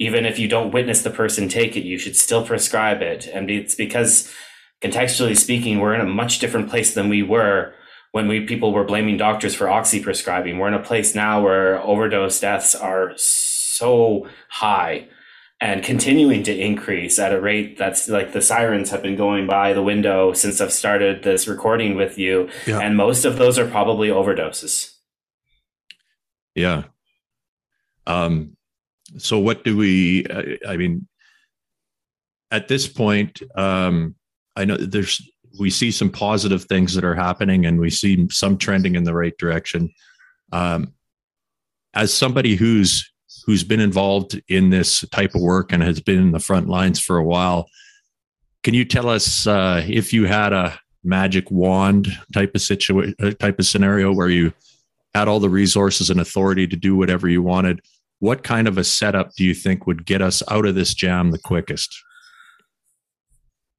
[0.00, 3.26] even if you don't witness the person take it, you should still prescribe it.
[3.26, 4.32] And it's because
[4.82, 7.74] contextually speaking, we're in a much different place than we were
[8.12, 10.58] when we people were blaming doctors for oxy prescribing.
[10.58, 15.06] We're in a place now where overdose deaths are so high
[15.60, 19.74] and continuing to increase at a rate that's like the sirens have been going by
[19.74, 22.48] the window since I've started this recording with you.
[22.66, 22.78] Yeah.
[22.78, 24.94] And most of those are probably overdoses.
[26.54, 26.84] Yeah.
[28.06, 28.56] Um,
[29.18, 30.26] so what do we
[30.66, 31.06] i mean
[32.50, 34.14] at this point, um,
[34.56, 35.22] I know there's
[35.58, 39.14] we see some positive things that are happening, and we see some trending in the
[39.14, 39.90] right direction.
[40.52, 40.94] Um,
[41.94, 43.10] as somebody who's
[43.46, 47.00] who's been involved in this type of work and has been in the front lines
[47.00, 47.68] for a while,
[48.62, 53.58] can you tell us uh, if you had a magic wand type of situation, type
[53.58, 54.52] of scenario where you
[55.14, 57.80] had all the resources and authority to do whatever you wanted?
[58.20, 61.30] What kind of a setup do you think would get us out of this jam
[61.30, 62.02] the quickest?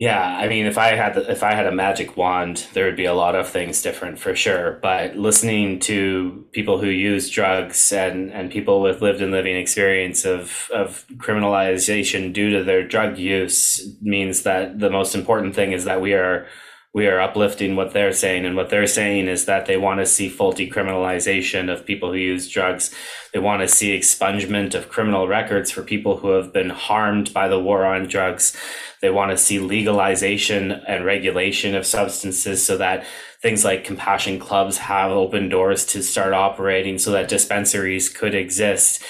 [0.02, 3.06] Yeah, I mean, if I had if I had a magic wand, there would be
[3.06, 4.80] a lot of things different for sure.
[4.82, 10.26] But listening to people who use drugs and and people with lived and living experience
[10.26, 15.86] of of criminalization due to their drug use means that the most important thing is
[15.86, 16.48] that we are
[16.94, 18.46] we are uplifting what they're saying.
[18.46, 22.18] And what they're saying is that they want to see full decriminalization of people who
[22.18, 22.94] use drugs.
[23.34, 27.48] They want to see expungement of criminal records for people who have been harmed by
[27.48, 28.58] the war on drugs.
[29.02, 33.06] They want to see legalization and regulation of substances so that
[33.42, 39.02] things like compassion clubs have open doors to start operating so that dispensaries could exist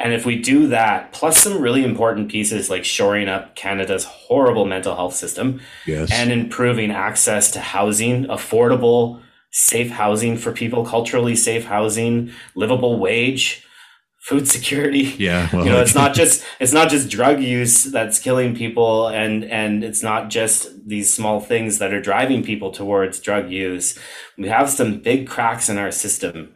[0.00, 4.64] and if we do that, plus some really important pieces like shoring up Canada's horrible
[4.64, 6.10] mental health system yes.
[6.12, 13.66] and improving access to housing, affordable, safe housing for people, culturally safe housing, livable wage,
[14.20, 15.02] food security.
[15.18, 15.48] Yeah.
[15.52, 19.44] Well, you know, it's not just it's not just drug use that's killing people and
[19.44, 23.98] and it's not just these small things that are driving people towards drug use.
[24.36, 26.54] We have some big cracks in our system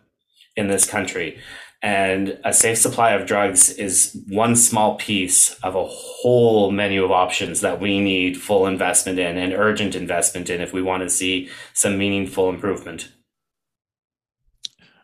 [0.54, 1.38] in this country.
[1.82, 7.10] And a safe supply of drugs is one small piece of a whole menu of
[7.10, 11.10] options that we need full investment in and urgent investment in if we want to
[11.10, 13.10] see some meaningful improvement.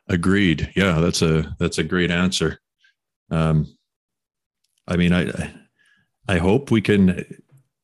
[0.09, 0.73] Agreed.
[0.77, 2.61] Yeah, that's a that's a great answer.
[3.31, 3.67] Um,
[4.87, 5.53] I mean, I
[6.29, 7.25] I hope we can.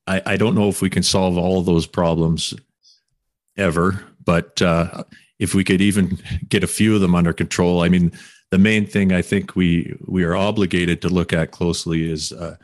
[0.06, 2.54] I, I don't know if we can solve all those problems
[3.56, 5.04] ever, but uh,
[5.38, 8.12] if we could even get a few of them under control, I mean,
[8.54, 12.54] the main thing I think we we are obligated to look at closely is uh,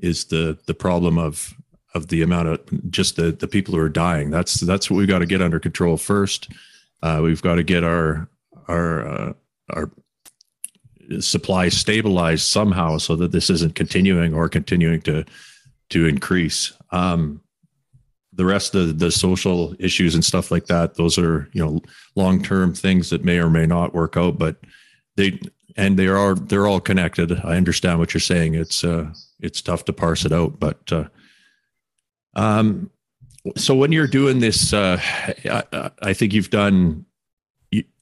[0.00, 1.54] is the the problem of
[1.94, 4.30] of the amount of just the the people who are dying.
[4.30, 6.50] That's that's what we've got to get under control first.
[7.00, 8.28] Uh, we've got to get our
[8.66, 9.32] our uh,
[9.70, 9.92] our
[11.20, 15.24] supply stabilized somehow so that this isn't continuing or continuing to
[15.90, 16.72] to increase.
[16.90, 17.40] Um,
[18.32, 21.80] the rest of the social issues and stuff like that, those are you know
[22.16, 24.56] long term things that may or may not work out, but
[25.16, 25.40] they
[25.76, 27.32] and they are they're all connected.
[27.44, 28.54] I understand what you're saying.
[28.54, 31.08] It's uh, it's tough to parse it out, but uh,
[32.34, 32.90] um,
[33.56, 35.00] so when you're doing this, uh,
[35.44, 37.04] I, I think you've done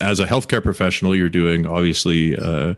[0.00, 1.14] as a healthcare professional.
[1.14, 2.74] You're doing obviously uh,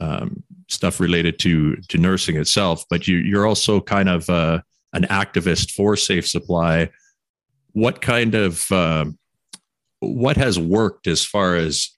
[0.00, 4.60] um, stuff related to to nursing itself, but you you're also kind of uh,
[4.92, 6.90] an activist for safe supply.
[7.72, 9.06] What kind of uh,
[10.00, 11.90] what has worked as far as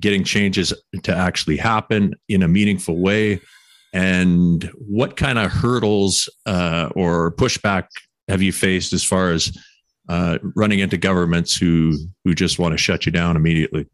[0.00, 3.40] getting changes to actually happen in a meaningful way?
[3.92, 7.88] And what kind of hurdles uh, or pushback
[8.28, 9.56] have you faced as far as
[10.08, 13.86] uh, running into governments who who just want to shut you down immediately?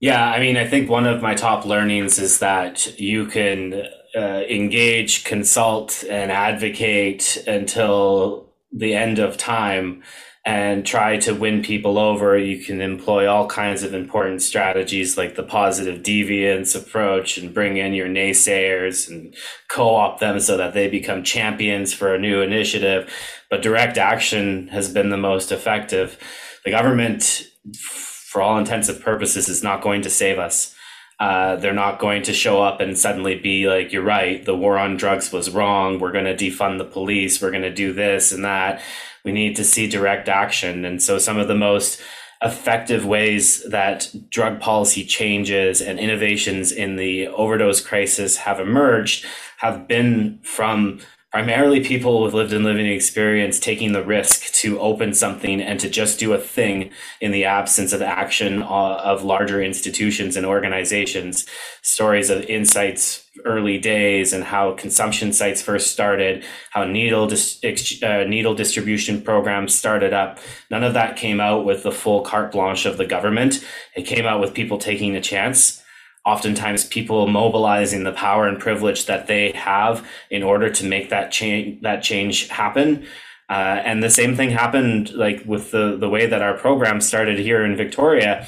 [0.00, 4.42] Yeah, I mean, I think one of my top learnings is that you can uh,
[4.48, 10.02] engage, consult, and advocate until the end of time
[10.44, 15.34] and try to win people over, you can employ all kinds of important strategies like
[15.34, 19.34] the positive deviance approach and bring in your naysayers and
[19.68, 23.12] co opt them so that they become champions for a new initiative.
[23.50, 26.18] But direct action has been the most effective.
[26.64, 27.46] The government,
[27.78, 30.74] for all intents and purposes, is not going to save us.
[31.18, 34.78] Uh, they're not going to show up and suddenly be like, you're right, the war
[34.78, 35.98] on drugs was wrong.
[35.98, 37.42] We're going to defund the police.
[37.42, 38.80] We're going to do this and that
[39.24, 40.84] we need to see direct action.
[40.84, 42.00] And so some of the most
[42.42, 49.26] effective ways that drug policy changes and innovations in the overdose crisis have emerged
[49.58, 51.00] have been from
[51.30, 55.88] primarily people with lived and living experience taking the risk to open something and to
[55.88, 61.46] just do a thing in the absence of action uh, of larger institutions and organizations.
[61.82, 67.62] Stories of Insite's early days and how consumption sites first started, how needle dis-
[68.02, 70.40] uh, needle distribution programs started up.
[70.68, 73.64] None of that came out with the full carte blanche of the government.
[73.94, 75.79] It came out with people taking a chance
[76.26, 81.32] oftentimes people mobilizing the power and privilege that they have in order to make that
[81.32, 83.06] change that change happen.
[83.48, 87.38] Uh, and the same thing happened like with the the way that our program started
[87.38, 88.46] here in victoria.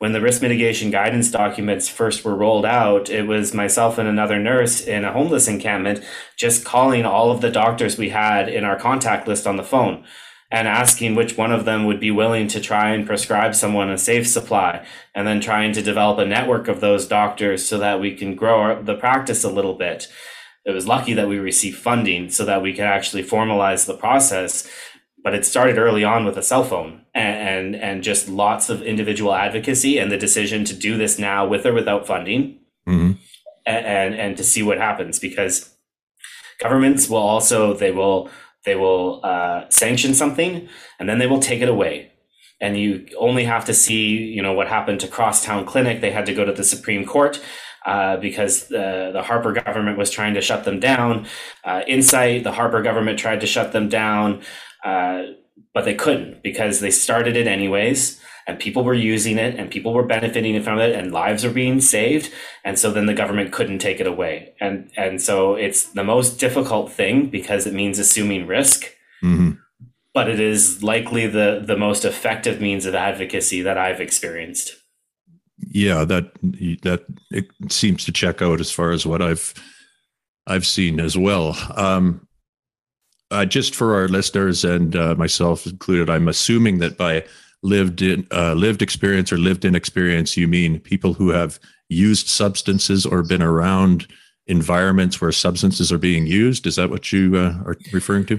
[0.00, 4.38] When the risk mitigation guidance documents first were rolled out, it was myself and another
[4.38, 6.04] nurse in a homeless encampment
[6.36, 10.04] just calling all of the doctors we had in our contact list on the phone
[10.54, 13.98] and asking which one of them would be willing to try and prescribe someone a
[13.98, 18.14] safe supply and then trying to develop a network of those doctors so that we
[18.14, 20.06] can grow our, the practice a little bit.
[20.64, 24.70] It was lucky that we received funding so that we could actually formalize the process.
[25.24, 28.80] But it started early on with a cell phone and, and, and just lots of
[28.80, 33.12] individual advocacy and the decision to do this now with or without funding mm-hmm.
[33.66, 35.74] and, and, and to see what happens because
[36.60, 38.30] governments will also they will
[38.64, 42.12] they will uh, sanction something and then they will take it away.
[42.60, 46.00] And you only have to see you know what happened to crosstown clinic.
[46.00, 47.40] They had to go to the supreme court
[47.84, 51.26] uh, because the, the harper government was trying to shut them down.
[51.64, 54.42] Uh, Insite the harper government tried to shut them down
[54.84, 55.22] uh,
[55.72, 59.92] but they couldn't because they started it anyways and people were using it and people
[59.94, 62.32] were benefiting from it and lives were being saved
[62.64, 64.54] and so then the government couldn't take it away.
[64.60, 68.90] And and so it's the most difficult thing because it means assuming risk.
[69.22, 69.52] Mm-hmm.
[70.12, 74.76] but it is likely the the most effective means of advocacy that i've experienced.
[75.70, 76.30] Yeah that
[76.82, 79.54] that it seems to check out as far as what i've
[80.46, 81.56] i've seen as well.
[81.74, 82.26] Um
[83.30, 87.24] uh, just for our listeners and uh, myself included, I'm assuming that by
[87.64, 91.58] lived in uh, lived experience or lived in experience you mean people who have
[91.88, 94.06] used substances or been around
[94.46, 96.66] environments where substances are being used?
[96.66, 98.38] Is that what you uh, are referring to?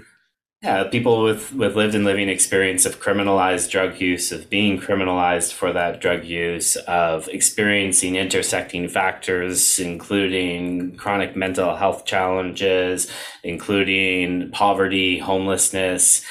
[0.61, 5.53] Yeah people with with lived and living experience of criminalized drug use of being criminalized
[5.53, 13.11] for that drug use of experiencing intersecting factors including chronic mental health challenges
[13.43, 16.25] including poverty homelessness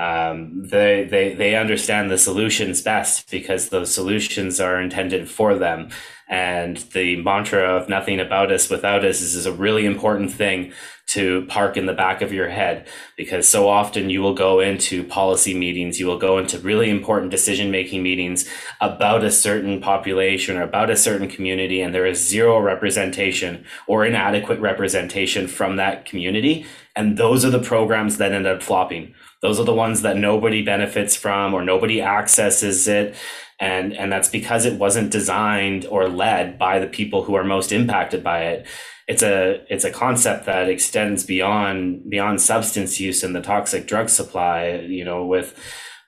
[0.00, 5.90] um, they, they, they understand the solutions best because those solutions are intended for them.
[6.26, 10.72] And the mantra of nothing about us without us is, is a really important thing
[11.08, 15.04] to park in the back of your head because so often you will go into
[15.04, 18.48] policy meetings, you will go into really important decision making meetings
[18.80, 24.06] about a certain population or about a certain community, and there is zero representation or
[24.06, 26.64] inadequate representation from that community.
[26.96, 30.62] And those are the programs that end up flopping those are the ones that nobody
[30.62, 33.14] benefits from or nobody accesses it.
[33.58, 37.72] And, and that's because it wasn't designed or led by the people who are most
[37.72, 38.66] impacted by it.
[39.06, 44.08] It's a, it's a concept that extends beyond, beyond substance use and the toxic drug
[44.08, 45.58] supply, you know, with,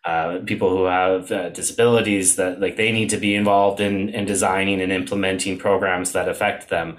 [0.04, 4.24] uh, people who have uh, disabilities that like they need to be involved in, in
[4.24, 6.96] designing and implementing programs that affect them.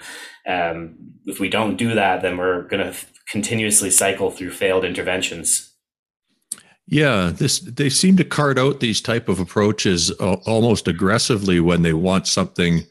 [0.47, 4.85] Um, if we don't do that, then we're going to f- continuously cycle through failed
[4.85, 5.72] interventions.
[6.87, 11.93] Yeah, this they seem to cart out these type of approaches almost aggressively when they
[11.93, 12.85] want something.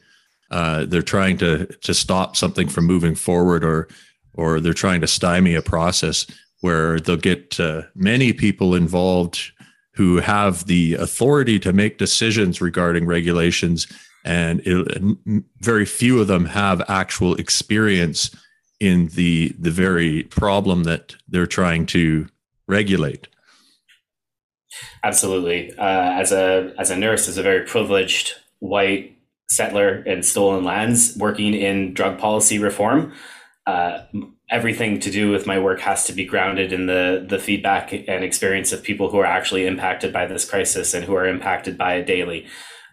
[0.49, 3.87] Uh, they're trying to to stop something from moving forward, or
[4.33, 6.25] or they're trying to stymie a process
[6.61, 9.51] where they'll get uh, many people involved
[9.95, 13.85] who have the authority to make decisions regarding regulations,
[14.25, 15.17] and it,
[15.59, 18.35] very few of them have actual experience
[18.79, 22.27] in the the very problem that they're trying to
[22.67, 23.27] regulate.
[25.03, 25.71] Absolutely.
[25.77, 29.17] Uh, as a as a nurse, as a very privileged white
[29.49, 33.13] settler in stolen lands, working in drug policy reform,
[33.67, 33.99] uh,
[34.49, 38.23] everything to do with my work has to be grounded in the the feedback and
[38.23, 41.95] experience of people who are actually impacted by this crisis and who are impacted by
[41.95, 42.45] it daily.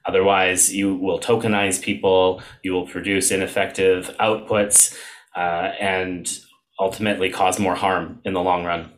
[0.07, 4.97] Otherwise, you will tokenize people, you will produce ineffective outputs,
[5.37, 6.39] uh, and
[6.79, 8.91] ultimately cause more harm in the long run.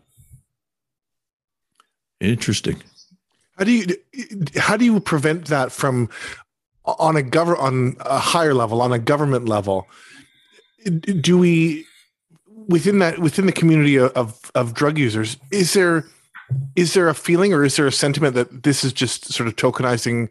[2.23, 2.81] Interesting.
[3.59, 3.87] How do you
[4.57, 6.09] how do you prevent that from
[6.85, 9.89] on a govern on a higher level on a government level?
[11.01, 11.85] Do we
[12.68, 16.05] within that within the community of of drug users is there
[16.77, 19.57] is there a feeling or is there a sentiment that this is just sort of
[19.57, 20.29] tokenizing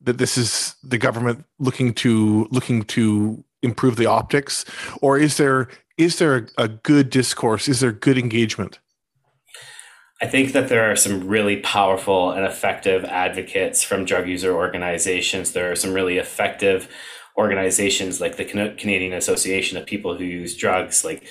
[0.00, 4.64] that this is the government looking to looking to improve the optics
[5.02, 5.68] or is there
[5.98, 8.78] is there a, a good discourse is there good engagement
[10.20, 15.52] I think that there are some really powerful and effective advocates from drug user organizations.
[15.52, 16.88] There are some really effective
[17.36, 21.26] organizations like the Canadian Association of People Who Use Drugs, like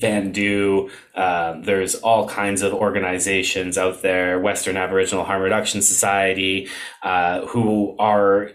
[0.00, 0.90] VANDU.
[1.14, 6.68] Uh, there's all kinds of organizations out there, Western Aboriginal Harm Reduction Society,
[7.02, 8.52] uh, who are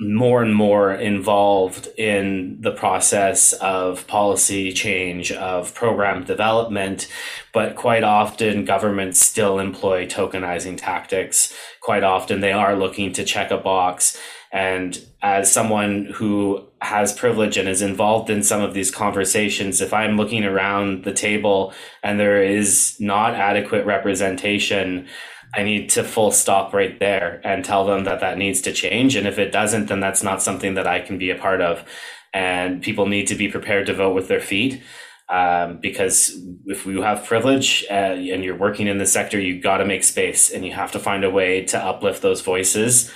[0.00, 7.08] more and more involved in the process of policy change, of program development,
[7.52, 11.54] but quite often governments still employ tokenizing tactics.
[11.80, 14.18] Quite often they are looking to check a box.
[14.50, 19.94] And as someone who has privilege and is involved in some of these conversations, if
[19.94, 21.72] I'm looking around the table
[22.02, 25.06] and there is not adequate representation,
[25.54, 29.16] I need to full stop right there and tell them that that needs to change.
[29.16, 31.84] And if it doesn't, then that's not something that I can be a part of.
[32.32, 34.82] And people need to be prepared to vote with their feet.
[35.28, 39.78] Um, because if you have privilege uh, and you're working in the sector, you've got
[39.78, 43.10] to make space and you have to find a way to uplift those voices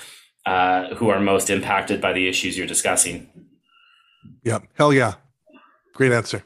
[0.47, 3.29] uh, who are most impacted by the issues you're discussing.
[4.45, 5.15] Yeah, hell yeah.
[5.93, 6.43] Great answer.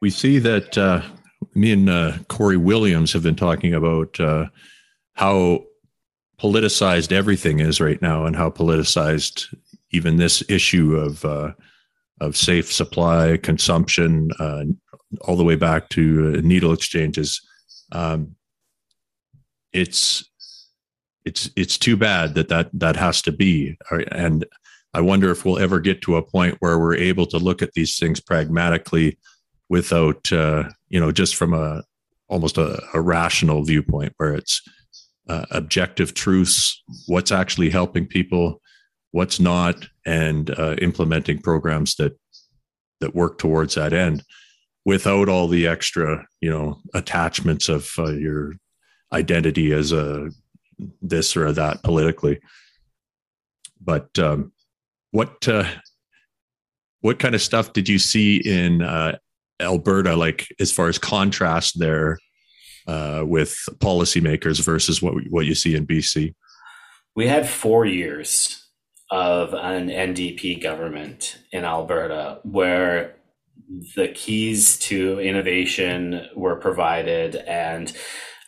[0.00, 1.02] We see that uh,
[1.54, 4.46] me and uh, Corey Williams have been talking about uh,
[5.14, 5.64] how
[6.38, 9.54] politicized everything is right now and how politicized
[9.90, 11.52] even this issue of uh,
[12.20, 14.64] of safe supply consumption uh,
[15.22, 17.40] all the way back to uh, needle exchanges.
[17.92, 18.36] Um,
[19.72, 20.28] it's
[21.24, 23.76] it's it's too bad that that that has to be.
[24.12, 24.44] And
[24.92, 27.72] i wonder if we'll ever get to a point where we're able to look at
[27.72, 29.18] these things pragmatically
[29.68, 31.82] without uh, you know just from a
[32.28, 34.62] almost a, a rational viewpoint where it's
[35.28, 38.60] uh, objective truths what's actually helping people
[39.12, 42.18] what's not and uh, implementing programs that
[43.00, 44.22] that work towards that end
[44.84, 48.54] without all the extra you know attachments of uh, your
[49.12, 50.30] identity as a
[51.00, 52.40] this or that politically.
[53.80, 54.52] But um,
[55.10, 55.68] what uh,
[57.00, 59.18] what kind of stuff did you see in uh,
[59.60, 62.18] Alberta, like as far as contrast there
[62.86, 66.34] uh, with policymakers versus what what you see in BC?
[67.16, 68.64] We had four years
[69.10, 73.16] of an NDP government in Alberta where
[73.96, 77.96] the keys to innovation were provided and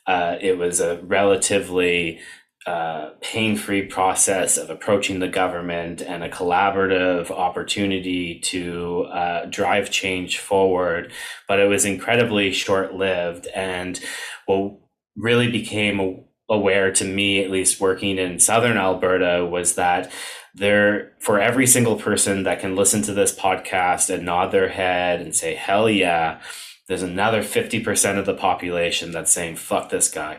[0.06, 2.20] uh, it was a relatively
[2.66, 10.38] uh, pain-free process of approaching the government and a collaborative opportunity to uh, drive change
[10.38, 11.12] forward.
[11.46, 14.00] But it was incredibly short-lived and
[14.46, 14.78] what
[15.16, 20.12] really became aware to me at least working in southern alberta was that
[20.54, 25.20] there for every single person that can listen to this podcast and nod their head
[25.20, 26.40] and say hell yeah
[26.86, 30.38] there's another 50% of the population that's saying fuck this guy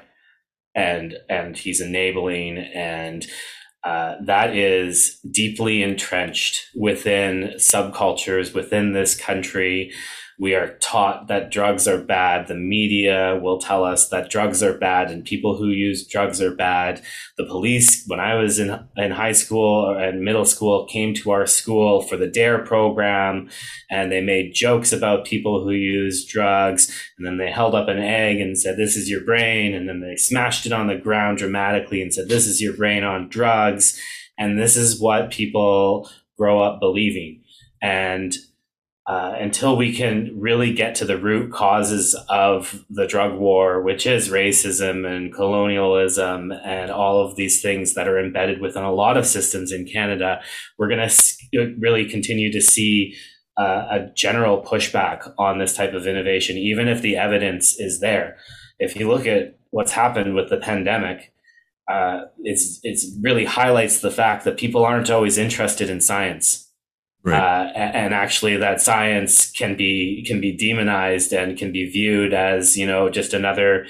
[0.78, 3.28] and and he's enabling and
[3.84, 9.92] uh, that is deeply entrenched within subcultures within this country
[10.40, 12.48] we are taught that drugs are bad.
[12.48, 16.54] The media will tell us that drugs are bad and people who use drugs are
[16.54, 17.02] bad.
[17.38, 21.48] The police, when I was in, in high school and middle school, came to our
[21.48, 23.50] school for the DARE program
[23.90, 26.92] and they made jokes about people who use drugs.
[27.18, 29.74] And then they held up an egg and said, This is your brain.
[29.74, 33.04] And then they smashed it on the ground dramatically and said, This is your brain
[33.04, 34.00] on drugs.
[34.38, 36.08] And this is what people
[36.38, 37.42] grow up believing.
[37.82, 38.36] And
[39.08, 44.06] uh, until we can really get to the root causes of the drug war, which
[44.06, 49.16] is racism and colonialism and all of these things that are embedded within a lot
[49.16, 50.42] of systems in Canada,
[50.78, 53.16] we're going to really continue to see
[53.58, 58.36] uh, a general pushback on this type of innovation, even if the evidence is there.
[58.78, 61.32] If you look at what's happened with the pandemic,
[61.90, 66.67] uh, it's it's really highlights the fact that people aren't always interested in science
[67.28, 67.38] Right.
[67.38, 72.78] Uh, and actually, that science can be can be demonized and can be viewed as
[72.78, 73.86] you know just another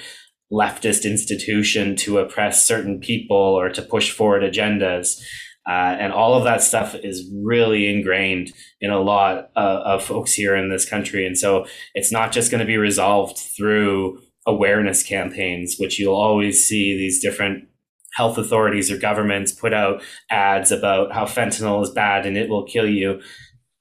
[0.52, 5.20] leftist institution to oppress certain people or to push forward agendas.
[5.68, 10.56] Uh, and all of that stuff is really ingrained in a lot of folks here
[10.56, 11.26] in this country.
[11.26, 16.64] And so it's not just going to be resolved through awareness campaigns, which you'll always
[16.64, 17.67] see these different
[18.14, 22.64] health authorities or governments put out ads about how fentanyl is bad and it will
[22.64, 23.20] kill you.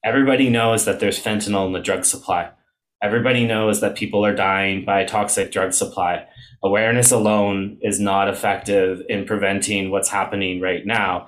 [0.03, 2.51] Everybody knows that there's fentanyl in the drug supply.
[3.01, 6.25] Everybody knows that people are dying by a toxic drug supply.
[6.63, 11.27] Awareness alone is not effective in preventing what's happening right now.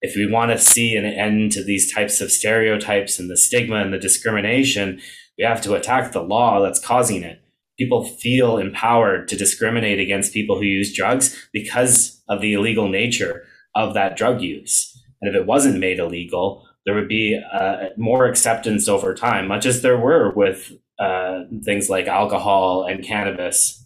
[0.00, 3.76] If we want to see an end to these types of stereotypes and the stigma
[3.76, 5.00] and the discrimination,
[5.38, 7.43] we have to attack the law that's causing it
[7.78, 13.44] people feel empowered to discriminate against people who use drugs because of the illegal nature
[13.74, 14.90] of that drug use.
[15.20, 19.66] And if it wasn't made illegal, there would be uh, more acceptance over time, much
[19.66, 23.84] as there were with uh, things like alcohol and cannabis.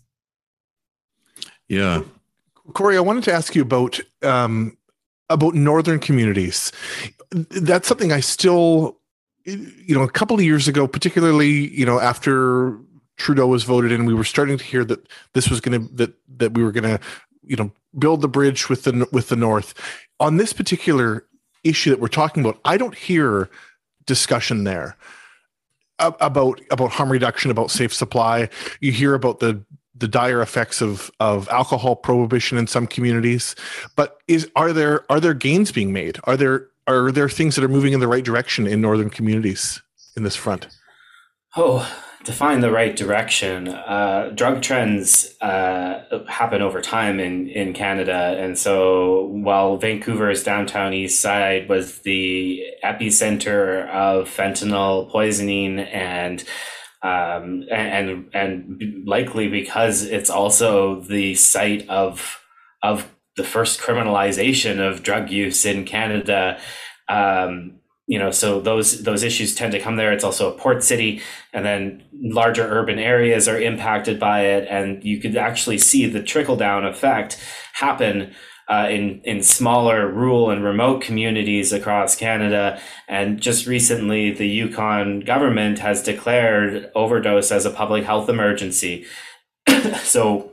[1.69, 2.03] Yeah,
[2.73, 4.77] Corey, I wanted to ask you about um,
[5.29, 6.73] about northern communities.
[7.31, 8.99] That's something I still,
[9.45, 12.79] you know, a couple of years ago, particularly, you know, after
[13.19, 16.15] Trudeau was voted in, we were starting to hear that this was going to that
[16.39, 17.01] that we were going to,
[17.45, 19.75] you know, build the bridge with the with the North.
[20.21, 21.27] On this particular
[21.65, 23.51] issue that we're talking about, I don't hear
[24.07, 24.97] discussion there
[25.99, 28.49] about about harm reduction, about safe supply.
[28.81, 29.63] You hear about the
[29.95, 33.55] the dire effects of of alcohol prohibition in some communities,
[33.97, 36.19] but is are there are there gains being made?
[36.25, 39.83] Are there are there things that are moving in the right direction in northern communities
[40.17, 40.69] in this front?
[41.57, 41.91] Oh,
[42.29, 43.69] to find the right direction.
[43.69, 48.37] Uh, drug trends uh, happen over time in, in Canada.
[48.39, 56.45] And so while Vancouver's downtown east side was the epicenter of fentanyl poisoning and
[57.01, 62.43] um, and and likely because it's also the site of
[62.83, 66.61] of the first criminalization of drug use in Canada.
[67.09, 67.78] Um,
[68.09, 70.13] you know, so those those issues tend to come there.
[70.13, 71.21] It's also a port city,
[71.53, 76.23] and then larger urban areas are impacted by it, and you could actually see the
[76.23, 77.39] trickle down effect
[77.75, 78.35] happen
[78.67, 82.81] uh, in in smaller rural and remote communities across Canada.
[83.09, 89.05] And just recently, the Yukon government has declared overdose as a public health emergency.
[90.03, 90.53] so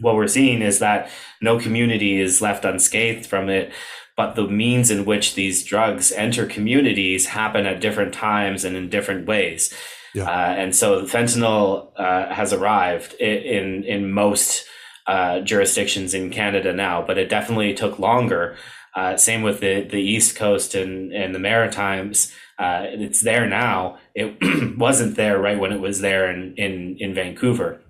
[0.00, 1.10] what we're seeing is that
[1.42, 3.72] no community is left unscathed from it
[4.16, 8.88] but the means in which these drugs enter communities happen at different times and in
[8.88, 9.74] different ways.
[10.14, 10.24] Yeah.
[10.24, 14.64] Uh, and so fentanyl uh, has arrived in in, most
[15.08, 18.56] uh, jurisdictions in Canada now, but it definitely took longer.
[18.94, 22.32] Uh, same with the, the East Coast and, and the Maritimes.
[22.58, 23.98] Uh, it's there now.
[24.14, 27.80] It wasn't there right when it was there in, in, in Vancouver.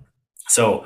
[0.47, 0.85] So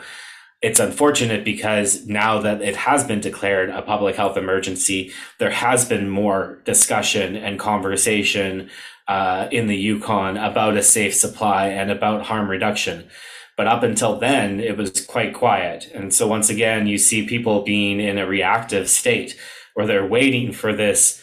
[0.61, 5.87] it's unfortunate because now that it has been declared a public health emergency, there has
[5.87, 8.69] been more discussion and conversation
[9.07, 13.07] uh, in the Yukon about a safe supply and about harm reduction.
[13.55, 15.89] But up until then, it was quite quiet.
[15.93, 19.37] And so, once again, you see people being in a reactive state
[19.73, 21.21] where they're waiting for this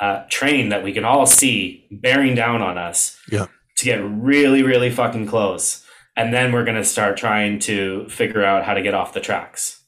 [0.00, 3.46] uh, train that we can all see bearing down on us yeah.
[3.76, 5.83] to get really, really fucking close
[6.16, 9.20] and then we're going to start trying to figure out how to get off the
[9.20, 9.82] tracks.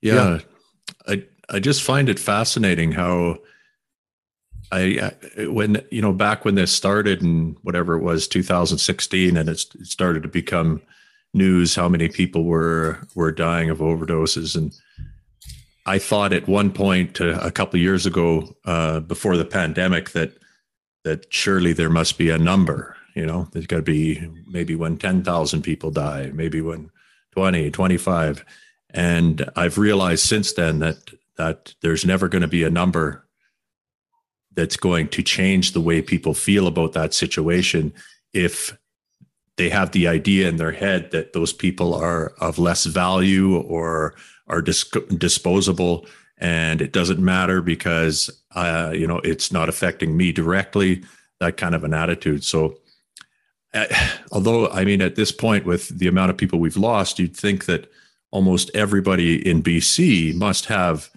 [0.00, 0.38] Yeah, yeah.
[1.06, 3.38] I I just find it fascinating how
[4.72, 9.58] I when you know back when this started and whatever it was 2016 and it
[9.82, 10.80] started to become
[11.34, 14.72] news how many people were were dying of overdoses and
[15.86, 20.32] I thought at one point uh, a couple years ago uh, before the pandemic that
[21.04, 24.96] that surely there must be a number you know, there's got to be maybe when
[24.96, 26.90] 10,000 people die, maybe when
[27.32, 28.44] 20, 25.
[28.90, 33.26] And I've realized since then that that there's never going to be a number
[34.54, 37.94] that's going to change the way people feel about that situation
[38.34, 38.76] if
[39.56, 44.14] they have the idea in their head that those people are of less value or
[44.48, 46.06] are dis- disposable
[46.38, 51.02] and it doesn't matter because uh, you know it's not affecting me directly
[51.38, 52.78] that kind of an attitude so
[54.32, 57.66] although I mean, at this point, with the amount of people we've lost, you'd think
[57.66, 57.90] that
[58.30, 61.10] almost everybody in BC must have,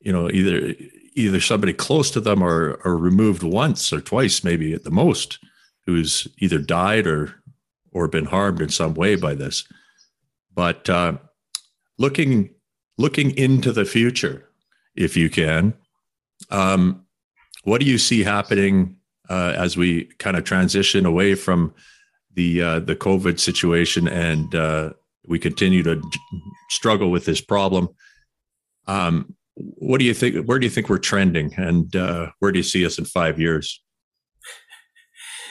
[0.00, 0.74] you know, either
[1.14, 5.38] either somebody close to them or or removed once or twice, maybe at the most,
[5.86, 7.34] who's either died or
[7.92, 9.64] or been harmed in some way by this.
[10.54, 11.18] But uh,
[11.98, 12.50] looking
[12.96, 14.48] looking into the future,
[14.96, 15.74] if you can,
[16.50, 17.04] um,
[17.64, 18.96] what do you see happening
[19.28, 21.74] uh, as we kind of transition away from
[22.38, 24.92] the uh, the COVID situation, and uh,
[25.26, 26.00] we continue to
[26.70, 27.88] struggle with this problem.
[28.86, 30.46] Um, what do you think?
[30.46, 33.40] Where do you think we're trending, and uh, where do you see us in five
[33.40, 33.82] years?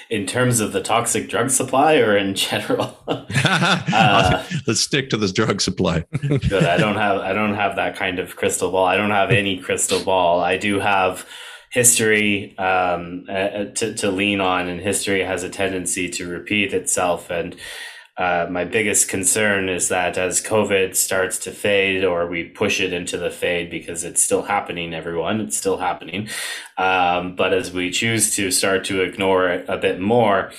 [0.10, 2.98] In terms of the toxic drug supply, or in general?
[3.10, 6.06] uh, Let's stick to this drug supply.
[6.22, 6.64] good.
[6.64, 8.86] I don't have I don't have that kind of crystal ball.
[8.86, 10.40] I don't have any crystal ball.
[10.40, 11.28] I do have
[11.72, 17.30] history um, uh, to, to lean on, and history has a tendency to repeat itself.
[17.30, 17.55] And
[18.18, 22.91] uh, my biggest concern is that as COVID starts to fade, or we push it
[22.91, 26.28] into the fade because it's still happening, everyone, it's still happening.
[26.78, 30.51] Um, but as we choose to start to ignore it a bit more,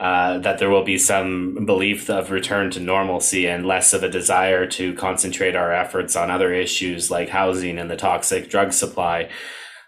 [0.00, 4.08] uh, that there will be some belief of return to normalcy and less of a
[4.08, 9.28] desire to concentrate our efforts on other issues like housing and the toxic drug supply.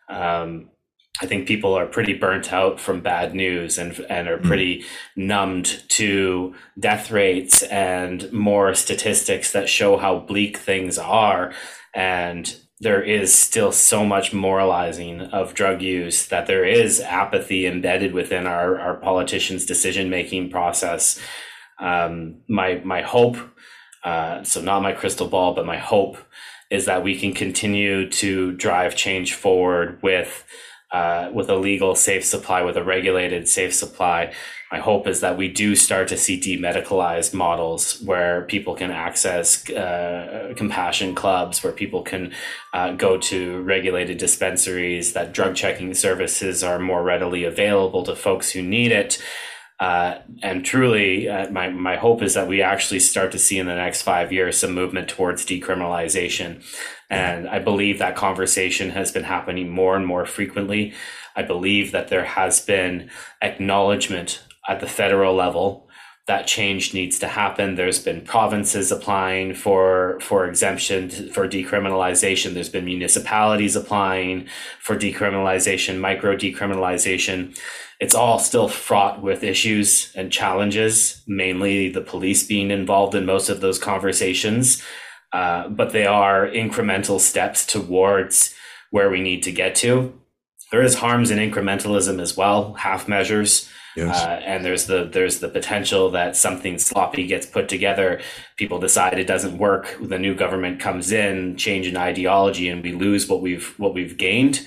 [0.09, 0.71] Um,
[1.21, 4.47] I think people are pretty burnt out from bad news and and are hmm.
[4.47, 4.85] pretty mm.
[5.17, 11.53] numbed to death rates and more statistics that show how bleak things are
[11.95, 18.13] and there is still so much moralizing of drug use that there is apathy embedded
[18.13, 21.19] within our, our politicians' decision making process.
[21.79, 23.39] Um, my my hope,
[24.05, 26.19] uh, so not my crystal ball, but my hope
[26.71, 30.45] is that we can continue to drive change forward with
[30.93, 34.33] uh, with a legal safe supply, with a regulated safe supply.
[34.71, 39.69] My hope is that we do start to see demedicalized models where people can access
[39.71, 42.33] uh, compassion clubs, where people can
[42.73, 48.53] uh, go to regulated dispensaries, that drug checking services are more readily available to folks
[48.53, 49.23] who need it.
[49.79, 53.67] Uh, and truly, uh, my, my hope is that we actually start to see in
[53.67, 56.65] the next five years some movement towards decriminalization.
[57.11, 60.95] And I believe that conversation has been happening more and more frequently.
[61.35, 63.11] I believe that there has been
[63.43, 65.87] acknowledgement at the federal level
[66.27, 67.77] that change needs to happen.
[67.77, 72.53] There's been provinces applying for for exemption for decriminalization.
[72.53, 74.49] There's been municipalities applying
[74.81, 77.57] for decriminalization, micro decriminalization.
[77.99, 83.49] It's all still fraught with issues and challenges, mainly the police being involved in most
[83.49, 84.83] of those conversations.
[85.33, 88.55] Uh, but they are incremental steps towards
[88.91, 90.19] where we need to get to.
[90.71, 93.69] There is harms in incrementalism as well, half measures.
[93.97, 94.23] Yes.
[94.23, 98.21] Uh, and there's the there's the potential that something sloppy gets put together.
[98.57, 99.97] People decide it doesn't work.
[100.01, 104.19] The new government comes in, change in ideology, and we lose what we've what we've
[104.19, 104.67] gained.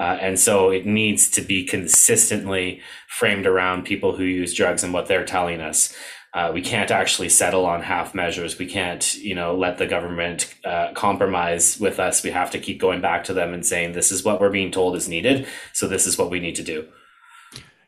[0.00, 4.94] Uh, and so it needs to be consistently framed around people who use drugs and
[4.94, 5.94] what they're telling us.
[6.32, 8.58] Uh, we can't actually settle on half measures.
[8.58, 12.22] We can't, you know, let the government uh, compromise with us.
[12.22, 14.70] We have to keep going back to them and saying, "This is what we're being
[14.70, 15.46] told is needed.
[15.74, 16.86] So this is what we need to do."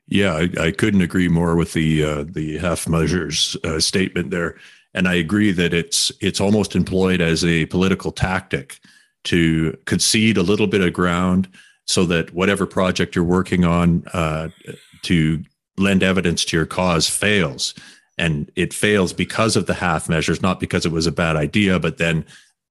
[0.09, 4.57] Yeah, I, I couldn't agree more with the uh, the half measures uh, statement there,
[4.93, 8.81] and I agree that it's it's almost employed as a political tactic
[9.25, 11.49] to concede a little bit of ground
[11.87, 14.49] so that whatever project you're working on uh,
[15.03, 15.43] to
[15.77, 17.75] lend evidence to your cause fails,
[18.19, 21.79] and it fails because of the half measures, not because it was a bad idea,
[21.79, 22.25] but then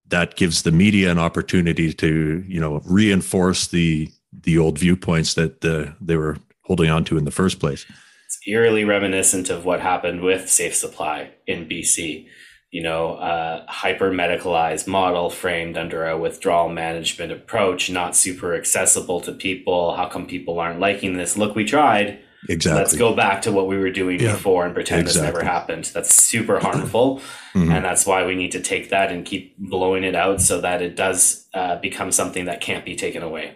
[0.08, 4.10] that gives the media an opportunity to you know reinforce the
[4.44, 7.86] the old viewpoints that the, they were holding on to in the first place.
[8.26, 12.28] It's eerily reminiscent of what happened with Safe Supply in BC.
[12.72, 19.20] You know, a hyper medicalized model framed under a withdrawal management approach, not super accessible
[19.22, 19.94] to people.
[19.96, 21.38] How come people aren't liking this?
[21.38, 22.20] Look, we tried.
[22.50, 22.82] Exactly.
[22.82, 24.32] Let's go back to what we were doing yeah.
[24.32, 25.28] before and pretend exactly.
[25.28, 25.92] this never happened.
[25.94, 27.18] That's super harmful.
[27.54, 27.72] mm-hmm.
[27.72, 30.82] And that's why we need to take that and keep blowing it out so that
[30.82, 33.56] it does uh, become something that can't be taken away.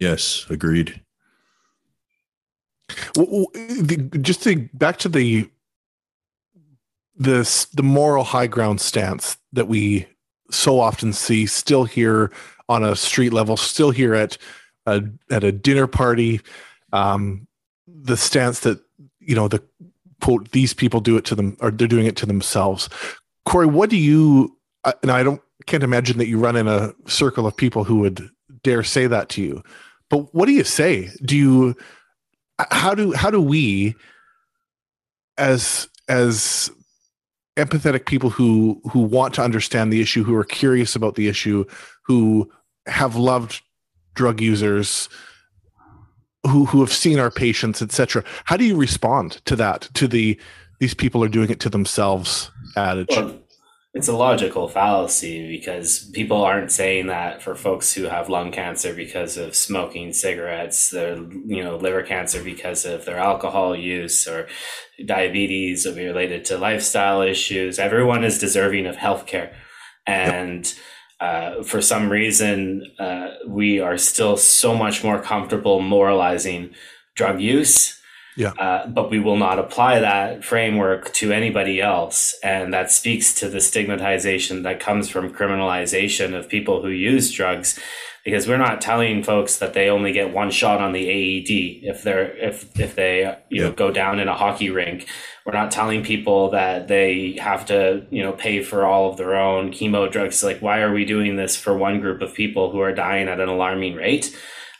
[0.00, 1.00] Yes, agreed.
[3.16, 5.48] Well, the, just to back to the
[7.16, 10.06] this the moral high ground stance that we
[10.50, 12.30] so often see still here
[12.68, 14.38] on a street level, still here at
[14.86, 16.40] a, at a dinner party.
[16.92, 17.46] Um,
[17.86, 18.80] the stance that
[19.20, 19.62] you know the
[20.20, 22.88] quote these people do it to them or they're doing it to themselves.
[23.44, 24.56] Corey, what do you?
[25.02, 28.30] And I don't can't imagine that you run in a circle of people who would
[28.62, 29.62] dare say that to you.
[30.08, 31.10] But what do you say?
[31.24, 31.76] Do you
[32.70, 33.94] how do how do we
[35.36, 36.70] as as
[37.56, 41.64] empathetic people who who want to understand the issue who are curious about the issue
[42.02, 42.50] who
[42.86, 43.62] have loved
[44.14, 45.08] drug users
[46.48, 50.38] who who have seen our patients etc how do you respond to that to the
[50.80, 53.38] these people are doing it to themselves adage well,
[53.94, 58.92] it's a logical fallacy because people aren't saying that for folks who have lung cancer
[58.92, 64.48] because of smoking cigarettes, their you know liver cancer because of their alcohol use or
[65.06, 67.78] diabetes or related to lifestyle issues.
[67.78, 69.54] Everyone is deserving of healthcare,
[70.08, 70.74] and
[71.20, 76.74] uh, for some reason, uh, we are still so much more comfortable moralizing
[77.14, 78.00] drug use
[78.36, 78.50] yeah.
[78.50, 82.34] Uh, but we will not apply that framework to anybody else.
[82.42, 87.78] And that speaks to the stigmatization that comes from criminalization of people who use drugs
[88.24, 92.02] because we're not telling folks that they only get one shot on the AED if
[92.02, 93.20] they're if if they
[93.50, 93.62] you yeah.
[93.64, 95.06] know go down in a hockey rink.
[95.44, 99.34] We're not telling people that they have to you know pay for all of their
[99.34, 100.42] own chemo drugs.
[100.42, 103.40] Like why are we doing this for one group of people who are dying at
[103.40, 104.34] an alarming rate?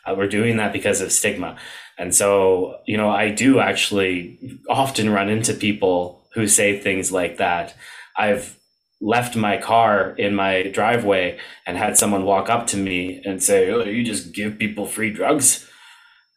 [0.07, 1.57] Uh, we're doing that because of stigma.
[1.99, 7.37] And so, you know, I do actually often run into people who say things like
[7.37, 7.75] that.
[8.17, 8.59] I've
[9.01, 13.71] left my car in my driveway and had someone walk up to me and say,
[13.71, 15.69] "Oh, you just give people free drugs,"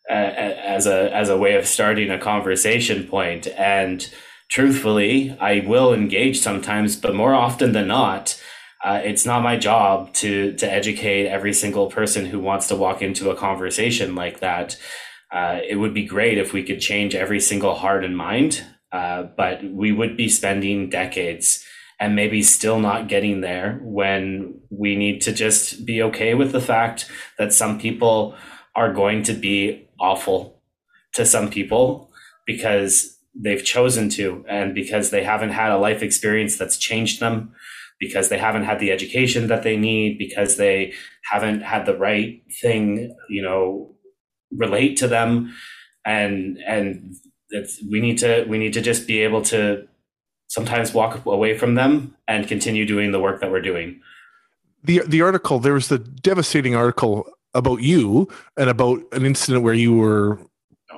[0.09, 3.47] as a as a way of starting a conversation point.
[3.57, 4.07] And
[4.49, 8.41] truthfully, I will engage sometimes, but more often than not,
[8.83, 13.01] uh, it's not my job to to educate every single person who wants to walk
[13.01, 14.77] into a conversation like that
[15.31, 19.23] uh, it would be great if we could change every single heart and mind, uh,
[19.23, 21.65] but we would be spending decades
[21.99, 26.61] and maybe still not getting there when we need to just be okay with the
[26.61, 28.35] fact that some people
[28.75, 30.61] are going to be awful
[31.13, 32.11] to some people
[32.45, 37.53] because they've chosen to and because they haven't had a life experience that's changed them
[37.99, 40.93] because they haven't had the education that they need because they
[41.31, 43.95] haven't had the right thing you know
[44.51, 45.53] relate to them
[46.05, 47.15] and and
[47.49, 49.87] it's, we need to we need to just be able to
[50.47, 54.01] sometimes walk away from them and continue doing the work that we're doing.
[54.83, 59.73] The the article there was the devastating article about you and about an incident where
[59.73, 60.39] you were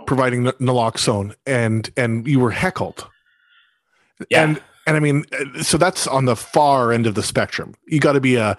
[0.05, 3.07] providing naloxone and and you were heckled.
[4.29, 4.43] Yeah.
[4.43, 5.25] And and I mean
[5.61, 7.73] so that's on the far end of the spectrum.
[7.87, 8.57] You got to be a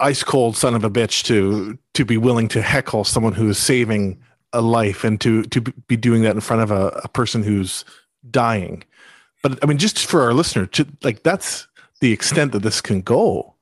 [0.00, 3.58] ice cold son of a bitch to to be willing to heckle someone who is
[3.58, 4.20] saving
[4.52, 7.84] a life and to to be doing that in front of a, a person who's
[8.30, 8.84] dying
[9.42, 11.66] but I mean, just for our listener, to, like that's
[12.00, 13.54] the extent that this can go.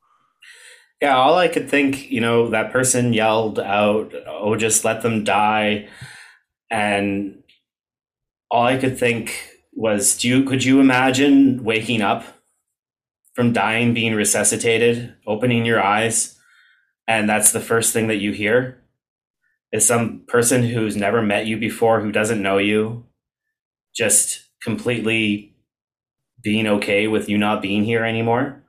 [1.02, 5.24] Yeah, all I could think, you know, that person yelled out, "Oh, just let them
[5.24, 5.88] die,"
[6.70, 7.42] and
[8.50, 12.24] all I could think was, "Do you could you imagine waking up
[13.36, 16.36] from dying, being resuscitated, opening your eyes,
[17.06, 18.82] and that's the first thing that you hear
[19.72, 23.04] is some person who's never met you before, who doesn't know you,
[23.94, 25.54] just completely
[26.42, 28.62] being okay with you not being here anymore.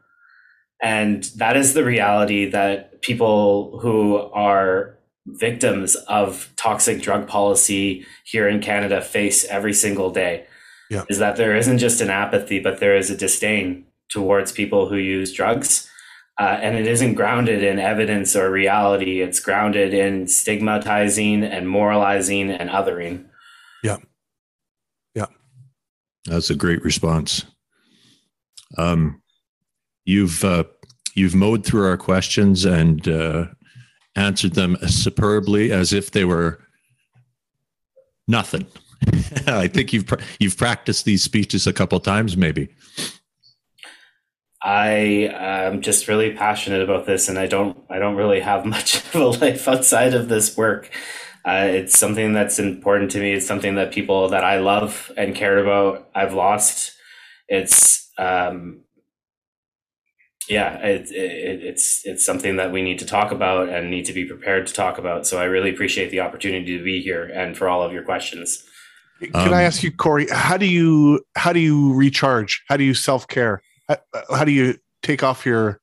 [0.83, 8.47] And that is the reality that people who are victims of toxic drug policy here
[8.47, 10.45] in Canada face every single day.
[10.89, 11.03] Yeah.
[11.09, 14.97] Is that there isn't just an apathy, but there is a disdain towards people who
[14.97, 15.89] use drugs.
[16.39, 19.21] Uh, and it isn't grounded in evidence or reality.
[19.21, 23.25] It's grounded in stigmatizing and moralizing and othering.
[23.83, 23.97] Yeah.
[25.15, 25.25] Yeah.
[26.25, 27.43] That's a great response.
[28.77, 29.21] Um,
[30.05, 30.65] you've uh,
[31.15, 33.45] you've mowed through our questions and uh,
[34.15, 36.59] answered them superbly as if they were
[38.27, 38.67] nothing.
[39.47, 42.69] I think you've you've practiced these speeches a couple times, maybe.
[44.67, 48.97] I am just really passionate about this, and I don't I don't really have much
[48.97, 50.91] of a life outside of this work.
[51.45, 53.31] Uh, it's something that's important to me.
[53.31, 56.91] It's something that people that I love and cared about I've lost.
[57.47, 58.81] It's um,
[60.49, 64.13] yeah, it, it, it's it's something that we need to talk about and need to
[64.13, 65.25] be prepared to talk about.
[65.25, 68.65] So I really appreciate the opportunity to be here and for all of your questions.
[69.21, 70.27] Can um, I ask you, Corey?
[70.29, 72.61] How do you how do you recharge?
[72.67, 73.61] How do you self care?
[74.29, 75.79] How, do you take off your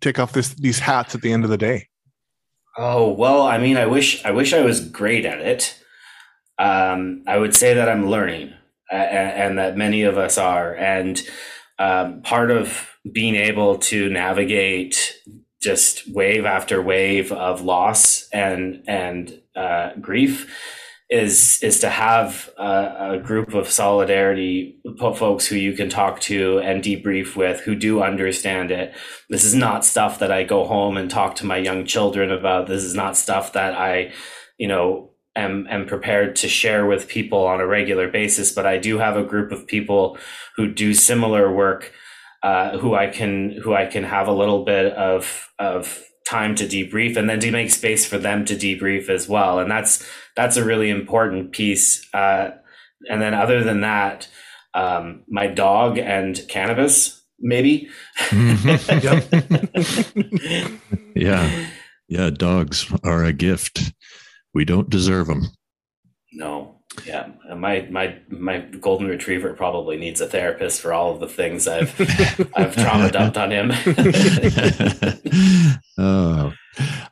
[0.00, 1.88] take off this these hats at the end of the day?
[2.76, 5.78] Oh well, I mean, I wish I wish I was great at it.
[6.58, 8.52] Um, I would say that I'm learning
[8.90, 10.74] and, that many of us are.
[10.74, 11.20] And
[11.78, 15.14] um, part of being able to navigate
[15.60, 20.50] just wave after wave of loss and and uh, grief
[21.10, 26.58] is is to have a, a, group of solidarity folks who you can talk to
[26.60, 28.94] and debrief with who do understand it
[29.28, 32.66] this is not stuff that i go home and talk to my young children about
[32.66, 34.10] this is not stuff that i
[34.56, 38.52] you know am am prepared to share with people on a regular basis.
[38.52, 40.18] But I do have a group of people
[40.56, 41.92] who do similar work,
[42.42, 46.64] uh, who I can who I can have a little bit of of time to
[46.66, 49.58] debrief, and then to make space for them to debrief as well.
[49.58, 50.06] And that's
[50.36, 52.06] that's a really important piece.
[52.14, 52.50] Uh,
[53.08, 54.28] and then other than that,
[54.74, 57.88] um, my dog and cannabis, maybe.
[58.28, 58.68] Mm-hmm.
[61.14, 61.66] yeah.
[62.06, 63.94] Yeah, dogs are a gift
[64.52, 65.48] we don't deserve them.
[66.32, 66.73] No.
[67.04, 71.66] Yeah, my my my golden retriever probably needs a therapist for all of the things
[71.66, 71.92] I've
[72.54, 73.72] I've trauma dumped on him.
[75.98, 76.52] oh,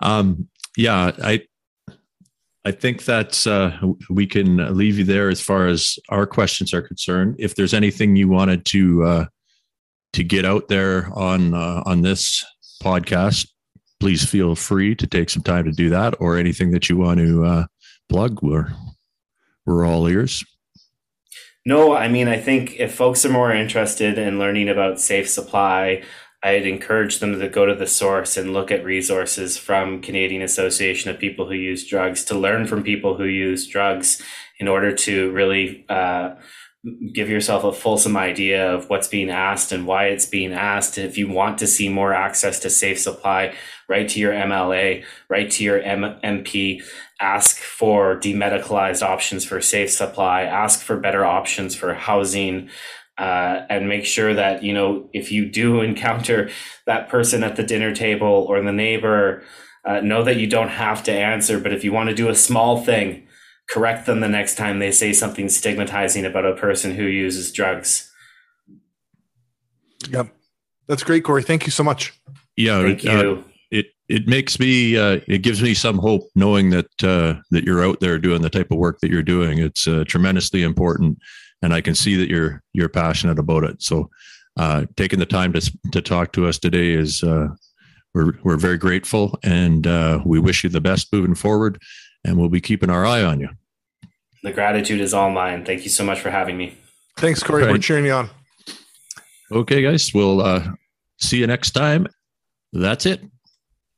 [0.01, 1.43] um, yeah, I
[2.65, 3.77] I think that uh,
[4.09, 7.37] we can leave you there as far as our questions are concerned.
[7.39, 9.27] If there's anything you wanted to uh,
[10.13, 12.45] to get out there on uh, on this
[12.83, 13.49] podcast,
[13.99, 17.19] please feel free to take some time to do that or anything that you want
[17.19, 17.67] to uh,
[18.09, 18.39] plug.
[18.43, 18.73] We're,
[19.67, 20.45] we're all ears.
[21.65, 26.03] No, I mean, I think if folks are more interested in learning about safe supply,
[26.43, 31.11] I'd encourage them to go to the source and look at resources from Canadian Association
[31.11, 34.21] of People Who Use Drugs to learn from people who use drugs
[34.59, 36.35] in order to really uh,
[37.13, 40.99] give yourself a fulsome idea of what's being asked and why it's being asked.
[40.99, 43.55] If you want to see more access to safe supply,
[43.89, 46.83] write to your MLA, write to your M- MP,
[47.23, 52.69] ask for demedicalized options for safe supply, ask for better options for housing.
[53.19, 56.51] uh, and make sure that you know if you do encounter
[56.87, 59.43] that person at the dinner table or the neighbor
[59.85, 62.35] uh, know that you don't have to answer but if you want to do a
[62.35, 63.27] small thing
[63.69, 68.11] correct them the next time they say something stigmatizing about a person who uses drugs.
[70.09, 70.29] Yep.
[70.89, 71.43] That's great corey.
[71.43, 72.19] Thank you so much.
[72.57, 73.45] Yeah thank uh, you
[74.09, 77.85] it it makes me uh, it gives me some hope knowing that uh, that you're
[77.85, 81.19] out there doing the type of work that you're doing it's uh, tremendously important
[81.63, 83.83] and I can see that you're you're passionate about it.
[83.83, 84.11] So,
[84.59, 87.49] uh, taking the time to to talk to us today is uh,
[88.15, 91.81] we're we're very grateful, and uh, we wish you the best moving forward.
[92.25, 93.49] And we'll be keeping our eye on you.
[94.45, 95.65] The gratitude is all mine.
[95.65, 96.77] Thank you so much for having me.
[97.17, 97.65] Thanks, Corey.
[97.65, 97.73] Right.
[97.73, 98.31] We're cheering you on.
[99.51, 100.15] Okay, guys.
[100.15, 100.69] We'll uh,
[101.19, 102.07] see you next time.
[102.73, 103.23] That's it.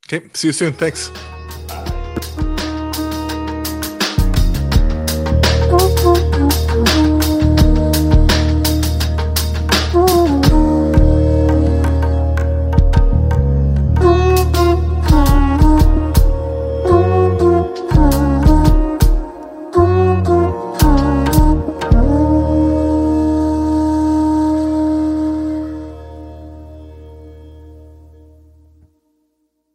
[0.07, 0.27] Okay.
[0.33, 0.73] See you soon.
[0.73, 1.11] Thanks.